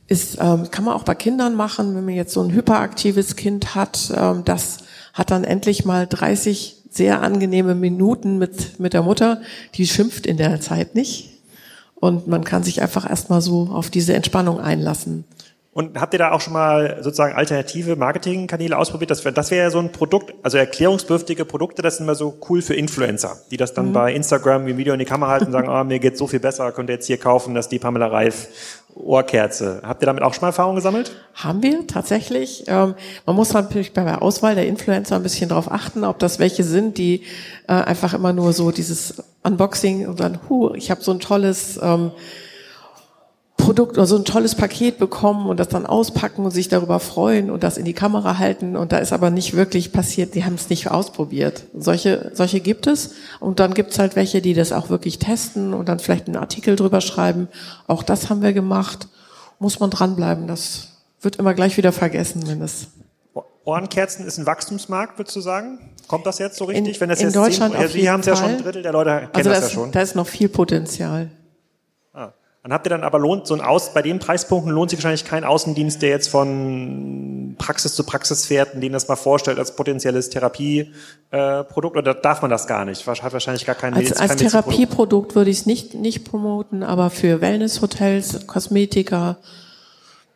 [0.09, 3.74] ist, ähm, kann man auch bei Kindern machen, wenn man jetzt so ein hyperaktives Kind
[3.74, 4.78] hat, ähm, das
[5.14, 9.40] hat dann endlich mal 30 sehr angenehme Minuten mit, mit der Mutter,
[9.74, 11.30] die schimpft in der Zeit nicht.
[11.94, 15.24] Und man kann sich einfach erstmal so auf diese Entspannung einlassen.
[15.74, 19.11] Und habt ihr da auch schon mal sozusagen alternative Marketingkanäle ausprobiert?
[19.11, 22.38] Das wäre das wäre ja so ein Produkt, also erklärungsbedürftige Produkte, das sind immer so
[22.48, 23.92] cool für Influencer, die das dann mhm.
[23.92, 26.28] bei Instagram wie Video in die Kamera halten und sagen, ah, oh, mir geht's so
[26.28, 29.83] viel besser, könnt ihr jetzt hier kaufen, dass die Pamela Reif Ohrkerze.
[29.85, 31.12] Habt ihr damit auch schon mal Erfahrung gesammelt?
[31.35, 32.64] Haben wir tatsächlich.
[32.68, 32.94] Ähm,
[33.26, 36.64] man muss natürlich bei der Auswahl der Influencer ein bisschen darauf achten, ob das welche
[36.64, 37.22] sind, die
[37.66, 41.78] äh, einfach immer nur so dieses Unboxing und dann, hu, ich habe so ein tolles
[41.83, 42.12] ähm,
[43.56, 47.50] Produkt oder so ein tolles Paket bekommen und das dann auspacken und sich darüber freuen
[47.50, 50.54] und das in die Kamera halten und da ist aber nicht wirklich passiert, die haben
[50.54, 51.64] es nicht ausprobiert.
[51.72, 55.72] Solche, solche gibt es und dann gibt es halt welche, die das auch wirklich testen
[55.72, 57.48] und dann vielleicht einen Artikel drüber schreiben.
[57.86, 59.08] Auch das haben wir gemacht.
[59.60, 60.88] Muss man dranbleiben, das
[61.20, 62.88] wird immer gleich wieder vergessen, wenn es
[63.64, 65.78] Ohrenkerzen ist ein Wachstumsmarkt, würdest du sagen?
[66.06, 66.96] Kommt das jetzt so richtig?
[66.96, 68.82] In, wenn das in jetzt Deutschland zehn, ja, Sie haben es ja schon ein Drittel
[68.82, 69.92] der Leute kennen also das, das ja schon.
[69.92, 71.30] Da ist noch viel Potenzial.
[72.64, 75.27] Dann habt ihr dann aber lohnt, so ein Aus, bei den Preispunkten lohnt sich wahrscheinlich
[75.27, 79.77] kein Außendienst, der jetzt von Praxis zu Praxis fährt und den das mal vorstellt als
[79.77, 83.07] potenzielles Therapieprodukt, oder darf man das gar nicht?
[83.07, 87.42] Hat wahrscheinlich gar kein Als, als Therapieprodukt würde ich es nicht, nicht promoten, aber für
[87.42, 89.37] Wellnesshotels, Kosmetiker,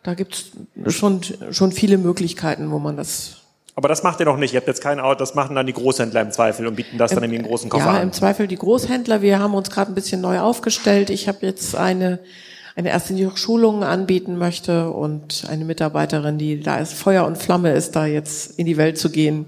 [0.03, 0.51] da gibt's
[0.89, 3.38] schon, schon viele Möglichkeiten, wo man das
[3.79, 4.55] aber das macht ihr noch nicht.
[4.55, 7.13] Ihr habt jetzt kein Auto, das machen dann die Großhändler im Zweifel und bieten das
[7.13, 7.97] dann in den großen Koffer ja, an.
[7.99, 9.23] Ja, im Zweifel die Großhändler.
[9.23, 11.11] Wir haben uns gerade ein bisschen neu aufgestellt.
[11.11, 12.19] Ich habe jetzt eine
[12.75, 17.39] eine Ärztin, die auch Schulungen anbieten möchte und eine Mitarbeiterin, die da ist Feuer und
[17.39, 19.47] Flamme ist, da jetzt in die Welt zu gehen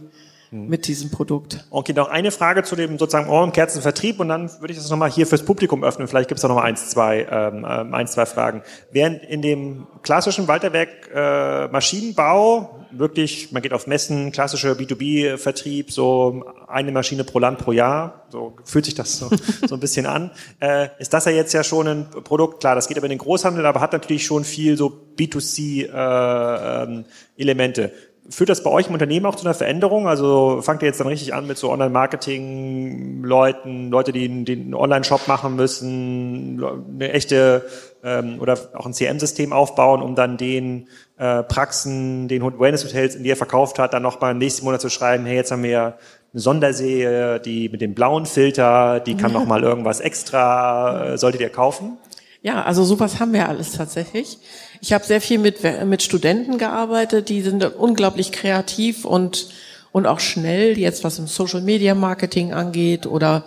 [0.50, 1.64] mit diesem Produkt.
[1.70, 5.26] Okay, noch eine Frage zu dem sozusagen Ohrenkerzenvertrieb und dann würde ich das nochmal hier
[5.26, 6.08] fürs Publikum öffnen.
[6.08, 8.62] Vielleicht gibt es da nochmal eins, zwei, ähm, ähm, eins, zwei Fragen.
[8.90, 16.44] Während in dem klassischen Walterwerk äh, Maschinenbau wirklich, man geht auf Messen, klassischer B2B-Vertrieb, so
[16.66, 19.28] eine Maschine pro Land pro Jahr, so fühlt sich das so,
[19.66, 22.88] so ein bisschen an, äh, ist das ja jetzt ja schon ein Produkt, klar, das
[22.88, 27.82] geht aber in den Großhandel, aber hat natürlich schon viel so B2C-Elemente.
[27.82, 27.92] Äh, ähm,
[28.30, 30.06] Führt das bei euch im Unternehmen auch zu einer Veränderung?
[30.06, 35.56] Also fangt ihr jetzt dann richtig an mit so Online-Marketing-Leuten, Leute, die, einen Online-Shop machen
[35.56, 36.62] müssen,
[36.94, 37.66] eine echte
[38.04, 40.86] ähm, oder auch ein CM-System aufbauen, um dann den
[41.18, 44.90] äh, Praxen, den Wellness-Hotels, in die er verkauft hat, dann nochmal im nächsten Monat zu
[44.90, 45.98] schreiben, hey, jetzt haben wir
[46.32, 51.50] eine Sonderserie, die mit dem blauen Filter, die kann nochmal irgendwas extra, äh, solltet ihr
[51.50, 51.98] kaufen?
[52.42, 54.38] Ja, also sowas haben wir alles tatsächlich.
[54.80, 59.48] Ich habe sehr viel mit, mit Studenten gearbeitet, die sind unglaublich kreativ und,
[59.92, 63.44] und auch schnell, jetzt was im Social Media Marketing angeht oder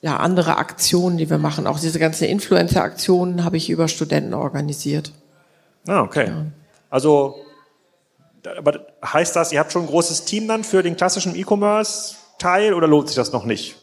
[0.00, 1.66] ja, andere Aktionen, die wir machen.
[1.66, 5.12] Auch diese ganzen Influencer-Aktionen habe ich über Studenten organisiert.
[5.86, 6.28] Ah, okay.
[6.28, 6.44] Ja.
[6.90, 7.36] Also,
[8.56, 12.86] aber heißt das, ihr habt schon ein großes Team dann für den klassischen E-Commerce-Teil oder
[12.86, 13.76] lohnt sich das noch nicht?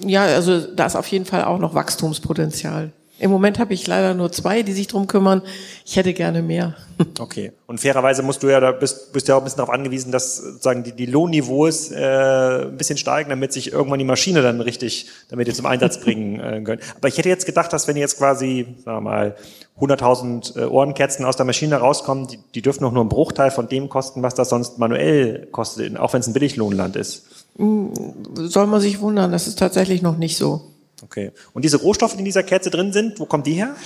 [0.00, 2.92] Ja, also da ist auf jeden Fall auch noch Wachstumspotenzial.
[3.18, 5.42] Im Moment habe ich leider nur zwei, die sich drum kümmern.
[5.84, 6.74] Ich hätte gerne mehr.
[7.20, 7.52] Okay.
[7.66, 10.38] Und fairerweise musst du ja, da bist, bist ja auch ein bisschen darauf angewiesen, dass
[10.38, 15.06] sozusagen die, die Lohnniveaus äh, ein bisschen steigen, damit sich irgendwann die Maschine dann richtig,
[15.28, 16.80] damit ihr zum Einsatz bringen äh, können.
[16.96, 19.36] Aber ich hätte jetzt gedacht, dass wenn ihr jetzt quasi, sagen wir mal,
[19.80, 23.68] 100.000 äh, Ohrenkerzen aus der Maschine rauskommen, die, die dürfen doch nur einen Bruchteil von
[23.68, 27.26] dem kosten, was das sonst manuell kostet, auch wenn es ein Billiglohnland ist.
[27.56, 27.92] Hm,
[28.34, 30.62] soll man sich wundern, das ist tatsächlich noch nicht so.
[31.02, 31.32] Okay.
[31.52, 33.76] Und diese Rohstoffe, die in dieser Kerze drin sind, wo kommen die her?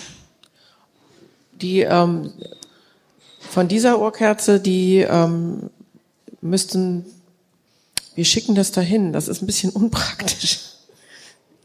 [1.60, 2.32] Die ähm,
[3.50, 5.70] von dieser Ohrkerze, die ähm,
[6.40, 7.04] müssten,
[8.14, 9.12] wir schicken das dahin.
[9.12, 10.60] Das ist ein bisschen unpraktisch.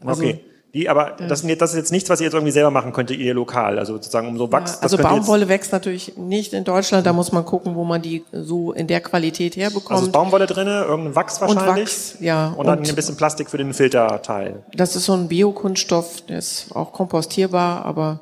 [0.00, 0.44] Also, okay.
[0.74, 2.92] Die, aber das, sind jetzt, das ist jetzt nichts, was ihr jetzt irgendwie selber machen
[2.92, 3.78] könnte, ihr lokal.
[3.78, 4.74] Also sozusagen um so Wachs.
[4.74, 7.06] Ja, also Baumwolle wächst natürlich nicht in Deutschland.
[7.06, 9.98] Da muss man gucken, wo man die so in der Qualität herbekommt.
[9.98, 11.68] Also Baumwolle drinne, irgendein Wachs wahrscheinlich.
[11.68, 12.48] Und Wachs, ja.
[12.48, 14.62] Und dann und ein bisschen Plastik für den Filterteil.
[14.74, 18.20] Das ist so ein Biokunststoff, der ist auch kompostierbar, aber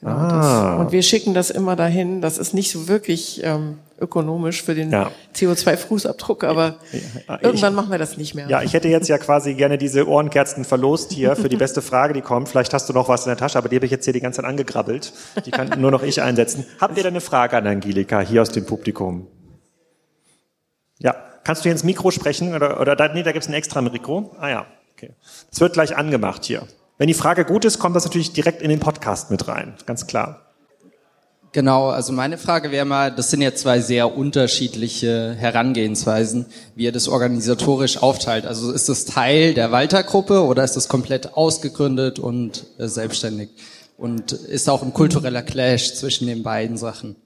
[0.00, 0.76] Genau, ah.
[0.76, 2.20] das, und wir schicken das immer dahin.
[2.20, 5.10] Das ist nicht so wirklich ähm, ökonomisch für den ja.
[5.34, 7.02] CO2-Fußabdruck, aber ich,
[7.42, 8.48] irgendwann machen wir das nicht mehr.
[8.48, 12.14] Ja, ich hätte jetzt ja quasi gerne diese Ohrenkerzen verlost hier für die beste Frage,
[12.14, 12.48] die kommt.
[12.48, 14.20] Vielleicht hast du noch was in der Tasche, aber die habe ich jetzt hier die
[14.20, 15.12] ganze Zeit angegrabbelt.
[15.44, 16.64] Die kann nur noch ich einsetzen.
[16.80, 19.26] Habt ihr da eine Frage an Angelika hier aus dem Publikum?
[21.00, 23.80] Ja, kannst du hier ins Mikro sprechen oder, oder da, nee, da gibt's ein extra
[23.80, 24.36] Mikro.
[24.38, 25.10] Ah ja, okay.
[25.50, 26.62] Es wird gleich angemacht hier.
[26.98, 30.06] Wenn die Frage gut ist, kommt das natürlich direkt in den Podcast mit rein, ganz
[30.06, 30.48] klar.
[31.52, 36.92] Genau, also meine Frage wäre mal, das sind ja zwei sehr unterschiedliche Herangehensweisen, wie ihr
[36.92, 38.46] das organisatorisch aufteilt.
[38.46, 43.50] Also ist das Teil der Walter-Gruppe oder ist das komplett ausgegründet und äh, selbstständig?
[43.96, 47.16] Und ist auch ein kultureller Clash zwischen den beiden Sachen?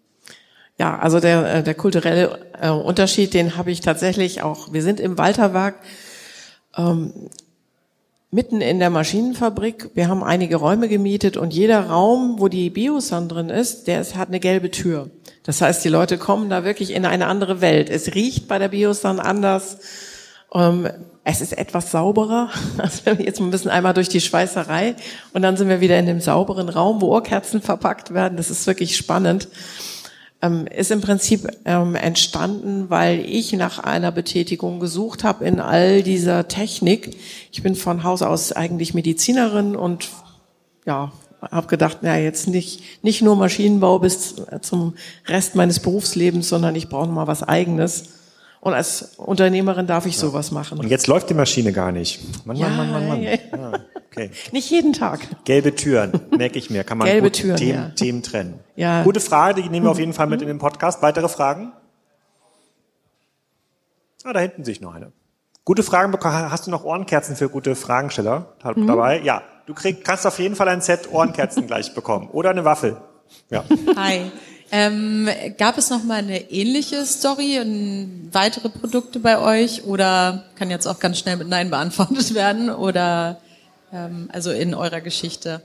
[0.79, 4.73] Ja, also der, äh, der kulturelle äh, Unterschied, den habe ich tatsächlich auch.
[4.73, 5.77] Wir sind im Walterwerk
[6.77, 7.29] ähm,
[8.35, 9.91] mitten in der Maschinenfabrik.
[9.93, 14.16] Wir haben einige Räume gemietet und jeder Raum, wo die Biosan drin ist, der ist,
[14.16, 15.11] hat eine gelbe Tür.
[15.43, 17.91] Das heißt, die Leute kommen da wirklich in eine andere Welt.
[17.91, 19.76] Es riecht bei der Biosan anders.
[20.55, 20.89] Ähm,
[21.24, 22.49] es ist etwas sauberer.
[23.18, 24.97] Jetzt ein bisschen einmal durch die Schweißerei
[25.35, 28.39] und dann sind wir wieder in dem sauberen Raum, wo Ohrkerzen verpackt werden.
[28.39, 29.49] Das ist wirklich spannend
[30.43, 36.03] ähm, ist im Prinzip ähm, entstanden, weil ich nach einer Betätigung gesucht habe in all
[36.03, 37.16] dieser Technik.
[37.53, 40.09] Ich bin von Haus aus eigentlich Medizinerin und
[40.84, 44.95] ja, habe gedacht, na jetzt nicht nicht nur Maschinenbau bis zum
[45.26, 48.05] Rest meines Berufslebens, sondern ich brauche mal was Eigenes.
[48.61, 50.78] Und als Unternehmerin darf ich sowas machen.
[50.78, 52.20] Und jetzt läuft die Maschine gar nicht.
[52.47, 53.74] Mann, ja, Mann, Mann, Mann, Mann.
[53.74, 53.78] Ah,
[54.13, 54.31] okay.
[54.53, 55.21] Nicht jeden Tag.
[55.45, 56.85] Gelbe Türen, merke ich mir.
[56.85, 57.89] Kann man Gelbe gut Türen, Themen, ja.
[57.91, 58.61] Themen trennen.
[58.77, 59.03] Ja.
[59.03, 61.03] Gute Frage, die nehmen wir auf jeden Fall mit in den Podcast.
[61.03, 61.73] Weitere Fragen?
[64.25, 65.13] Ah, da hinten sehe ich noch eine.
[65.65, 66.51] Gute Fragen bekommen.
[66.51, 68.87] Hast du noch Ohrenkerzen für gute Fragensteller mhm.
[68.87, 69.21] dabei?
[69.21, 72.29] Ja, du krieg, kannst auf jeden Fall ein Set Ohrenkerzen gleich bekommen.
[72.31, 72.97] Oder eine Waffel.
[73.51, 73.65] Ja.
[73.97, 74.31] Hi.
[74.75, 80.71] Ähm, gab es noch mal eine ähnliche Story und weitere Produkte bei euch oder kann
[80.71, 83.39] jetzt auch ganz schnell mit Nein beantwortet werden oder
[83.93, 85.62] ähm, also in eurer Geschichte?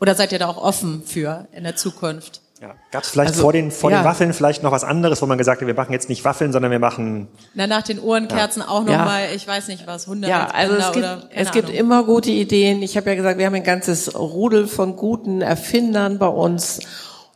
[0.00, 2.40] Oder seid ihr da auch offen für in der Zukunft?
[2.62, 2.74] Ja.
[2.92, 4.02] Gab es vielleicht also, vor, den, vor ja.
[4.02, 6.52] den Waffeln vielleicht noch was anderes, wo man gesagt hat, wir machen jetzt nicht Waffeln,
[6.52, 7.26] sondern wir machen...
[7.54, 8.68] Na, nach den Ohrenkerzen ja.
[8.68, 9.04] auch noch ja.
[9.04, 12.30] mal, ich weiß nicht was, 100 Ja, also es gibt, oder, es gibt immer gute
[12.30, 12.80] Ideen.
[12.82, 16.78] Ich habe ja gesagt, wir haben ein ganzes Rudel von guten Erfindern bei uns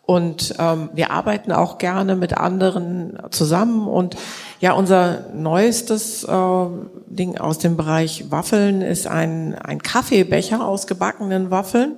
[0.07, 3.89] und ähm, wir arbeiten auch gerne mit anderen zusammen.
[3.89, 4.17] Und
[4.61, 6.67] ja, unser neuestes äh,
[7.09, 11.97] Ding aus dem Bereich Waffeln ist ein, ein Kaffeebecher aus gebackenen Waffeln,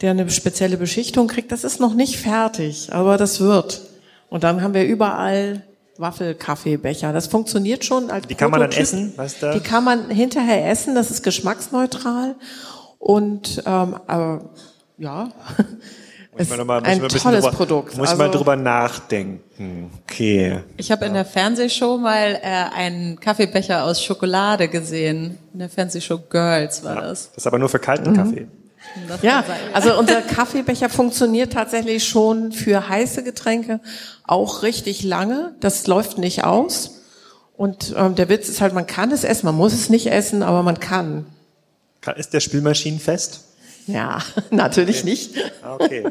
[0.00, 1.50] der eine spezielle Beschichtung kriegt.
[1.50, 3.82] Das ist noch nicht fertig, aber das wird.
[4.28, 5.64] Und dann haben wir überall
[5.98, 7.12] Waffelkaffeebecher.
[7.12, 9.14] Das funktioniert schon als Die kann man dann essen?
[9.16, 9.52] Was da?
[9.52, 10.94] Die kann man hinterher essen.
[10.94, 12.36] Das ist geschmacksneutral.
[13.00, 14.38] Und ähm, äh,
[14.98, 15.32] ja,
[16.36, 17.96] Muss man mal, ein tolles drüber, Produkt.
[17.98, 19.90] Muss also, mal drüber nachdenken.
[20.02, 20.60] Okay.
[20.78, 25.38] Ich habe in der Fernsehshow mal äh, einen Kaffeebecher aus Schokolade gesehen.
[25.52, 27.28] In der Fernsehshow Girls war ja, das.
[27.28, 28.16] Das ist aber nur für kalten mhm.
[28.16, 28.46] Kaffee.
[29.20, 33.80] Ja, also unser Kaffeebecher funktioniert tatsächlich schon für heiße Getränke
[34.24, 35.54] auch richtig lange.
[35.60, 37.02] Das läuft nicht aus.
[37.56, 40.42] Und ähm, der Witz ist halt, man kann es essen, man muss es nicht essen,
[40.42, 41.26] aber man kann.
[42.16, 43.44] Ist der Spülmaschinenfest?
[43.86, 44.18] Ja,
[44.50, 45.10] natürlich okay.
[45.10, 45.34] nicht.
[45.62, 46.04] Okay.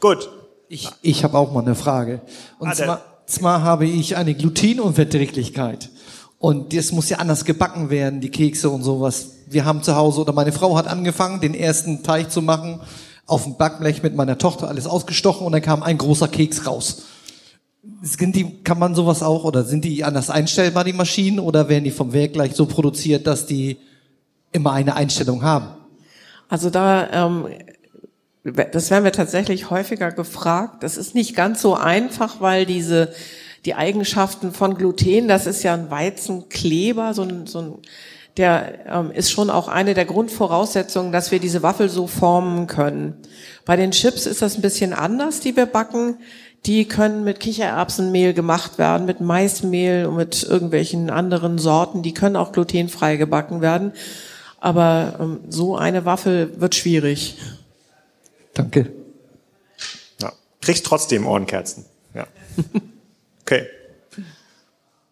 [0.00, 0.30] Gut.
[0.68, 2.22] Ich, ich habe auch mal eine Frage.
[2.58, 5.90] Und ah, zwar, zwar habe ich eine Glutenunverträglichkeit.
[6.38, 9.28] Und das muss ja anders gebacken werden, die Kekse und sowas.
[9.46, 12.80] Wir haben zu Hause, oder meine Frau hat angefangen, den ersten Teig zu machen,
[13.26, 17.04] auf dem Backblech mit meiner Tochter alles ausgestochen und dann kam ein großer Keks raus.
[18.02, 21.84] Sind die, kann man sowas auch, oder sind die anders einstellbar, die Maschinen, oder werden
[21.84, 23.78] die vom Werk gleich so produziert, dass die
[24.52, 25.68] immer eine Einstellung haben?
[26.48, 27.46] Also da ähm,
[28.44, 30.82] das werden wir tatsächlich häufiger gefragt.
[30.82, 33.12] Das ist nicht ganz so einfach, weil diese
[33.64, 37.78] die Eigenschaften von Gluten, das ist ja ein Weizenkleber, so ein, so ein
[38.36, 43.14] der ähm, ist schon auch eine der Grundvoraussetzungen, dass wir diese Waffel so formen können.
[43.64, 46.16] Bei den Chips ist das ein bisschen anders, die wir backen.
[46.66, 52.02] Die können mit Kichererbsenmehl gemacht werden, mit Maismehl und mit irgendwelchen anderen Sorten.
[52.02, 53.92] Die können auch glutenfrei gebacken werden.
[54.58, 57.36] Aber ähm, so eine Waffel wird schwierig.
[58.54, 58.92] Danke.
[60.20, 61.84] Ja, kriegst trotzdem Ohrenkerzen.
[62.14, 62.26] Ja.
[63.46, 63.66] Okay.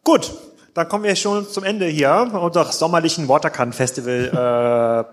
[0.05, 0.32] Gut,
[0.74, 4.30] dann kommen wir schon zum Ende hier unseres sommerlichen Watercan Festival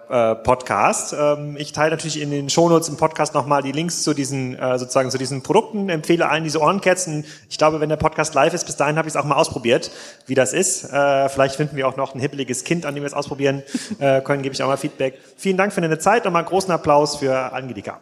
[0.10, 1.14] äh, äh, Podcast.
[1.20, 4.80] Ähm, ich teile natürlich in den Shownotes im Podcast nochmal die Links zu diesen äh,
[4.80, 5.90] sozusagen zu diesen Produkten.
[5.90, 7.26] Empfehle allen diese Ohrenkerzen.
[7.50, 9.92] Ich glaube, wenn der Podcast live ist, bis dahin habe ich es auch mal ausprobiert,
[10.28, 10.86] wie das ist.
[10.86, 13.64] Äh, vielleicht finden wir auch noch ein hippeliges Kind, an dem wir es ausprobieren
[14.00, 14.44] äh, können.
[14.44, 15.20] Gebe ich auch mal Feedback.
[15.36, 18.00] Vielen Dank für deine Zeit und mal großen Applaus für Angelika.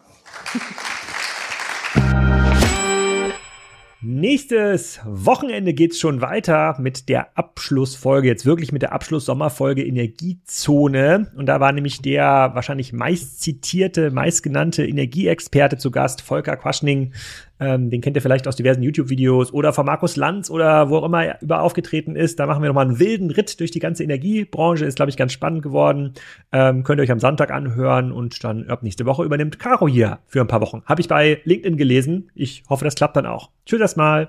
[4.00, 11.32] Nächstes Wochenende geht's schon weiter mit der Abschlussfolge, jetzt wirklich mit der Abschluss-Sommerfolge Energiezone.
[11.36, 17.12] Und da war nämlich der wahrscheinlich meist zitierte, meistgenannte Energieexperte zu Gast, Volker Quaschning,
[17.60, 21.04] ähm, den kennt ihr vielleicht aus diversen YouTube-Videos oder von Markus Lanz oder wo auch
[21.04, 22.38] immer er über aufgetreten ist.
[22.38, 24.84] Da machen wir nochmal einen wilden Ritt durch die ganze Energiebranche.
[24.84, 26.14] Ist, glaube ich, ganz spannend geworden.
[26.52, 30.18] Ähm, könnt ihr euch am Sonntag anhören und dann ab nächste Woche übernimmt Caro hier
[30.26, 30.82] für ein paar Wochen.
[30.86, 32.30] Habe ich bei LinkedIn gelesen.
[32.34, 33.50] Ich hoffe, das klappt dann auch.
[33.66, 34.28] Tschüss erstmal.